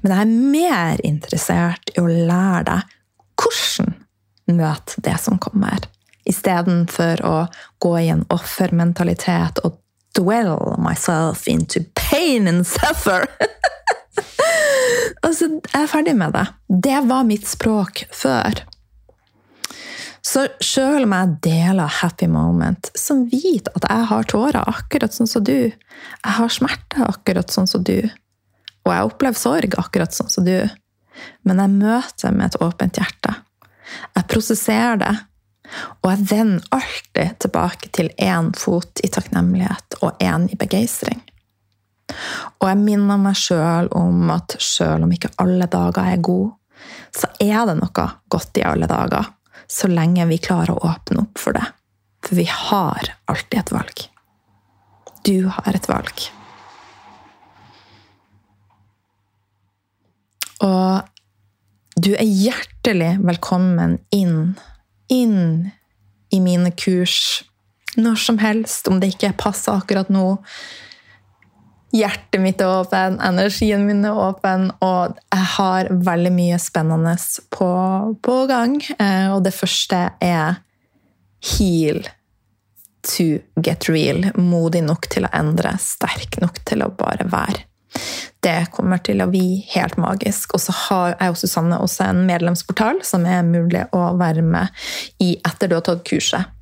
Men 0.00 0.12
jeg 0.12 0.20
er 0.20 0.50
mer 0.56 1.02
interessert 1.04 1.92
i 1.92 2.00
å 2.00 2.08
lære 2.08 2.64
deg 2.70 2.94
hvordan 3.36 3.94
møte 4.56 5.02
det 5.04 5.16
som 5.20 5.40
kommer, 5.42 5.82
istedenfor 6.26 7.22
å 7.26 7.34
gå 7.82 7.92
i 8.00 8.08
en 8.14 8.24
offermentalitet 8.32 9.60
og 9.66 9.76
dwell 10.16 10.56
myself 10.80 11.44
into 11.50 11.82
pain 11.98 12.48
and 12.48 12.64
suffer. 12.66 13.26
altså, 15.26 15.50
jeg 15.50 15.82
er 15.82 15.90
ferdig 15.90 16.16
med 16.16 16.32
det. 16.38 16.46
Det 16.86 17.02
var 17.10 17.28
mitt 17.28 17.46
språk 17.50 18.06
før. 18.14 18.62
Så 20.24 20.46
sjøl 20.64 21.06
om 21.06 21.14
jeg 21.14 21.36
deler 21.46 21.98
happy 22.00 22.28
moment, 22.30 22.90
så 22.98 23.18
vit 23.30 23.68
at 23.72 23.86
jeg 23.88 24.08
har 24.10 24.28
tårer 24.30 24.62
akkurat 24.66 25.14
sånn 25.14 25.30
som 25.30 25.44
du. 25.46 25.70
Jeg 25.70 26.34
har 26.38 26.52
smerte 26.52 27.06
akkurat 27.06 27.52
sånn 27.52 27.70
som 27.70 27.84
du. 27.86 28.00
Og 28.86 28.92
jeg 28.92 29.08
opplever 29.08 29.40
sorg 29.40 29.78
akkurat 29.80 30.14
sånn 30.14 30.30
som 30.32 30.46
du. 30.46 30.58
Men 31.48 31.62
jeg 31.62 31.76
møter 31.78 32.34
med 32.34 32.50
et 32.50 32.60
åpent 32.62 33.00
hjerte. 33.00 33.32
Jeg 34.16 34.28
prosesserer 34.30 35.00
det. 35.00 35.14
Og 36.02 36.10
jeg 36.12 36.26
vender 36.30 36.68
alltid 36.76 37.38
tilbake 37.42 37.90
til 37.94 38.12
én 38.22 38.52
fot 38.54 39.02
i 39.02 39.10
takknemlighet 39.10 39.98
og 40.02 40.20
én 40.22 40.46
i 40.52 40.58
begeistring. 40.58 41.22
Og 42.60 42.68
jeg 42.68 42.78
minner 42.82 43.18
meg 43.18 43.38
sjøl 43.38 43.90
om 43.96 44.30
at 44.30 44.54
sjøl 44.62 45.02
om 45.06 45.12
ikke 45.12 45.32
alle 45.42 45.66
dager 45.70 46.12
er 46.12 46.22
gode, 46.22 46.54
så 47.16 47.30
er 47.42 47.64
det 47.66 47.78
noe 47.80 48.06
godt 48.30 48.60
i 48.60 48.64
alle 48.68 48.86
dager 48.90 49.32
så 49.68 49.90
lenge 49.90 50.26
vi 50.30 50.38
klarer 50.42 50.74
å 50.74 50.92
åpne 50.92 51.24
opp 51.26 51.40
for 51.40 51.56
det. 51.56 51.64
For 52.26 52.38
vi 52.38 52.46
har 52.50 53.12
alltid 53.30 53.60
et 53.60 53.72
valg. 53.74 54.06
Du 55.26 55.46
har 55.50 55.74
et 55.74 55.88
valg. 55.90 56.24
Og 60.66 61.02
du 61.96 62.12
er 62.14 62.28
hjertelig 62.28 63.16
velkommen 63.24 63.98
inn, 64.14 64.56
inn 65.12 65.70
i 66.34 66.40
mine 66.42 66.72
kurs 66.76 67.44
når 67.96 68.18
som 68.20 68.38
helst, 68.42 68.88
om 68.88 69.00
det 69.00 69.14
ikke 69.14 69.36
passer 69.40 69.78
akkurat 69.78 70.10
nå. 70.12 70.36
Hjertet 71.94 72.42
mitt 72.42 72.60
er 72.60 72.80
åpen, 72.80 73.20
energien 73.22 73.86
min 73.86 74.04
er 74.04 74.18
åpen, 74.18 74.68
og 74.84 75.16
jeg 75.30 75.48
har 75.54 75.88
veldig 76.08 76.32
mye 76.34 76.58
spennende 76.60 77.14
på, 77.54 77.70
på 78.26 78.36
gang. 78.50 78.80
Eh, 78.98 79.30
og 79.32 79.44
det 79.46 79.54
første 79.54 80.08
er 80.20 80.58
heal 81.54 82.02
to 83.06 83.38
get 83.62 83.88
real. 83.88 84.26
Modig 84.34 84.82
nok 84.86 85.08
til 85.12 85.28
å 85.28 85.32
endre, 85.36 85.76
sterk 85.80 86.40
nok 86.42 86.60
til 86.66 86.82
å 86.84 86.90
bare 86.98 87.28
være. 87.30 87.62
Det 88.44 88.66
kommer 88.74 89.00
til 89.02 89.22
å 89.22 89.28
bli 89.30 89.62
helt 89.72 89.96
magisk. 90.00 90.54
Og 90.58 90.62
så 90.66 90.74
har 90.86 91.14
jeg 91.14 91.32
og 91.32 91.38
Susanne 91.40 91.78
også 91.82 92.10
en 92.10 92.26
medlemsportal 92.28 93.00
som 93.06 93.24
er 93.30 93.46
mulig 93.46 93.86
å 93.96 94.10
være 94.18 94.44
med 94.44 94.86
i 95.22 95.36
etter 95.38 95.70
du 95.70 95.78
har 95.78 95.86
tatt 95.86 96.04
kurset. 96.06 96.55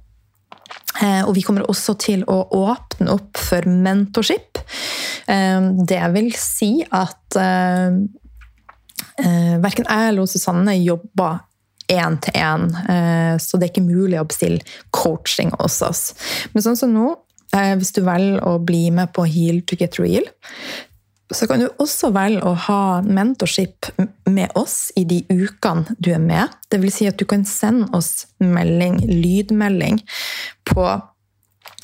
Eh, 1.03 1.23
og 1.27 1.35
vi 1.35 1.43
kommer 1.43 1.67
også 1.71 1.97
til 1.99 2.23
å 2.31 2.37
åpne 2.55 3.15
opp 3.17 3.41
for 3.41 3.67
mentorship. 3.67 4.61
Eh, 5.31 5.71
det 5.89 6.03
vil 6.15 6.31
si 6.39 6.77
at 6.87 7.39
eh, 7.41 7.99
verken 9.63 9.91
jeg 9.91 10.13
eller 10.13 10.31
Susanne 10.31 10.77
jobber 10.79 11.43
én 11.91 12.17
til 12.25 12.39
én, 12.41 12.63
så 13.37 13.59
det 13.61 13.67
er 13.67 13.71
ikke 13.75 13.85
mulig 13.85 14.17
å 14.17 14.25
bestille 14.25 14.65
coaching 14.97 15.51
hos 15.59 15.77
oss. 15.85 16.01
Men 16.55 16.65
sånn 16.65 16.79
som 16.81 16.95
nå, 16.95 17.11
hvis 17.53 17.93
du 17.93 18.01
velger 18.07 18.41
å 18.49 18.55
bli 18.65 18.87
med 18.97 19.13
på 19.13 19.27
Heal 19.29 19.61
to 19.69 19.77
get 19.77 19.99
real, 20.01 20.25
så 21.33 21.47
kan 21.49 21.63
du 21.63 21.71
også 21.81 22.11
velge 22.15 22.45
å 22.45 22.53
ha 22.67 22.81
mentorship 23.07 23.89
med 24.29 24.53
oss 24.59 24.93
i 24.99 25.07
de 25.09 25.23
ukene 25.31 25.97
du 25.99 26.11
er 26.13 26.21
med. 26.21 26.53
Det 26.69 26.83
vil 26.83 26.93
si 26.93 27.09
at 27.09 27.17
du 27.21 27.25
kan 27.29 27.47
sende 27.49 27.89
oss 27.97 28.27
melding, 28.43 29.01
lydmelding 29.09 30.03
på 30.69 30.87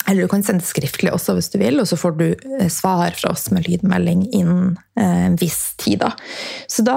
eller 0.08 0.24
du 0.24 0.30
kan 0.32 0.42
sende 0.42 0.64
skriftlig 0.64 1.12
også 1.12 1.36
hvis 1.36 1.50
du 1.52 1.58
vil, 1.60 1.76
og 1.82 1.86
så 1.86 1.96
får 2.00 2.14
du 2.18 2.26
eh, 2.32 2.68
svar 2.72 3.12
fra 3.14 3.34
oss 3.34 3.50
med 3.54 3.68
lydmelding 3.68 4.24
innen 4.32 4.72
eh, 4.98 5.26
en 5.28 5.36
viss 5.38 5.74
tid. 5.78 6.00
Da. 6.00 6.14
Så 6.66 6.82
da 6.86 6.96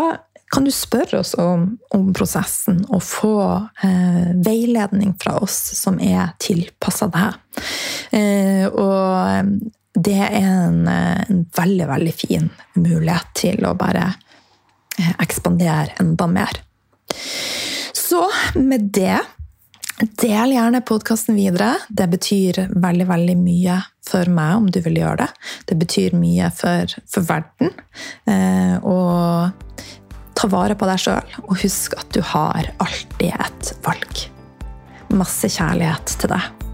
kan 0.54 0.66
du 0.66 0.72
spørre 0.74 1.20
oss 1.20 1.34
om, 1.40 1.66
om 1.94 2.12
prosessen 2.16 2.84
og 2.88 3.04
få 3.06 3.36
eh, 3.86 4.34
veiledning 4.46 5.16
fra 5.22 5.36
oss 5.44 5.58
som 5.78 6.00
er 6.02 6.36
tilpassa 6.42 7.10
deg. 7.14 7.40
Eh, 8.16 8.66
og 8.70 9.52
det 9.94 10.18
er 10.18 10.40
en, 10.42 10.88
eh, 10.88 11.22
en, 11.30 11.46
veldig, 11.56 11.88
veldig 11.88 12.14
fin 12.14 12.50
mulighet 12.74 13.34
til 13.38 13.66
å 13.66 13.76
bare 13.78 14.08
eh, 14.98 15.14
ekspandere 15.22 16.00
enda 16.02 16.28
mer. 16.28 16.64
Så 17.94 18.26
med 18.56 18.92
det 18.94 19.22
Del 20.04 20.56
gjerne 20.56 20.82
podkasten 20.82 21.36
videre. 21.38 21.76
Det 21.88 22.08
betyr 22.10 22.58
veldig, 22.74 23.06
veldig 23.08 23.36
mye 23.38 23.76
for 24.04 24.28
meg 24.34 24.56
om 24.58 24.66
du 24.74 24.80
vil 24.84 24.98
gjøre 25.00 25.22
det. 25.22 25.28
Det 25.70 25.78
betyr 25.80 26.18
mye 26.18 26.50
for, 26.58 26.96
for 27.08 27.28
verden. 27.30 27.70
Eh, 28.26 28.74
og 28.82 29.54
ta 30.34 30.50
vare 30.50 30.76
på 30.76 30.90
deg 30.90 31.00
sjøl, 31.06 31.38
og 31.46 31.62
husk 31.62 31.94
at 32.02 32.10
du 32.18 32.24
har 32.34 32.74
alltid 32.84 33.38
et 33.38 33.74
valg. 33.86 34.26
Masse 35.14 35.54
kjærlighet 35.54 36.18
til 36.18 36.34
deg. 36.34 36.73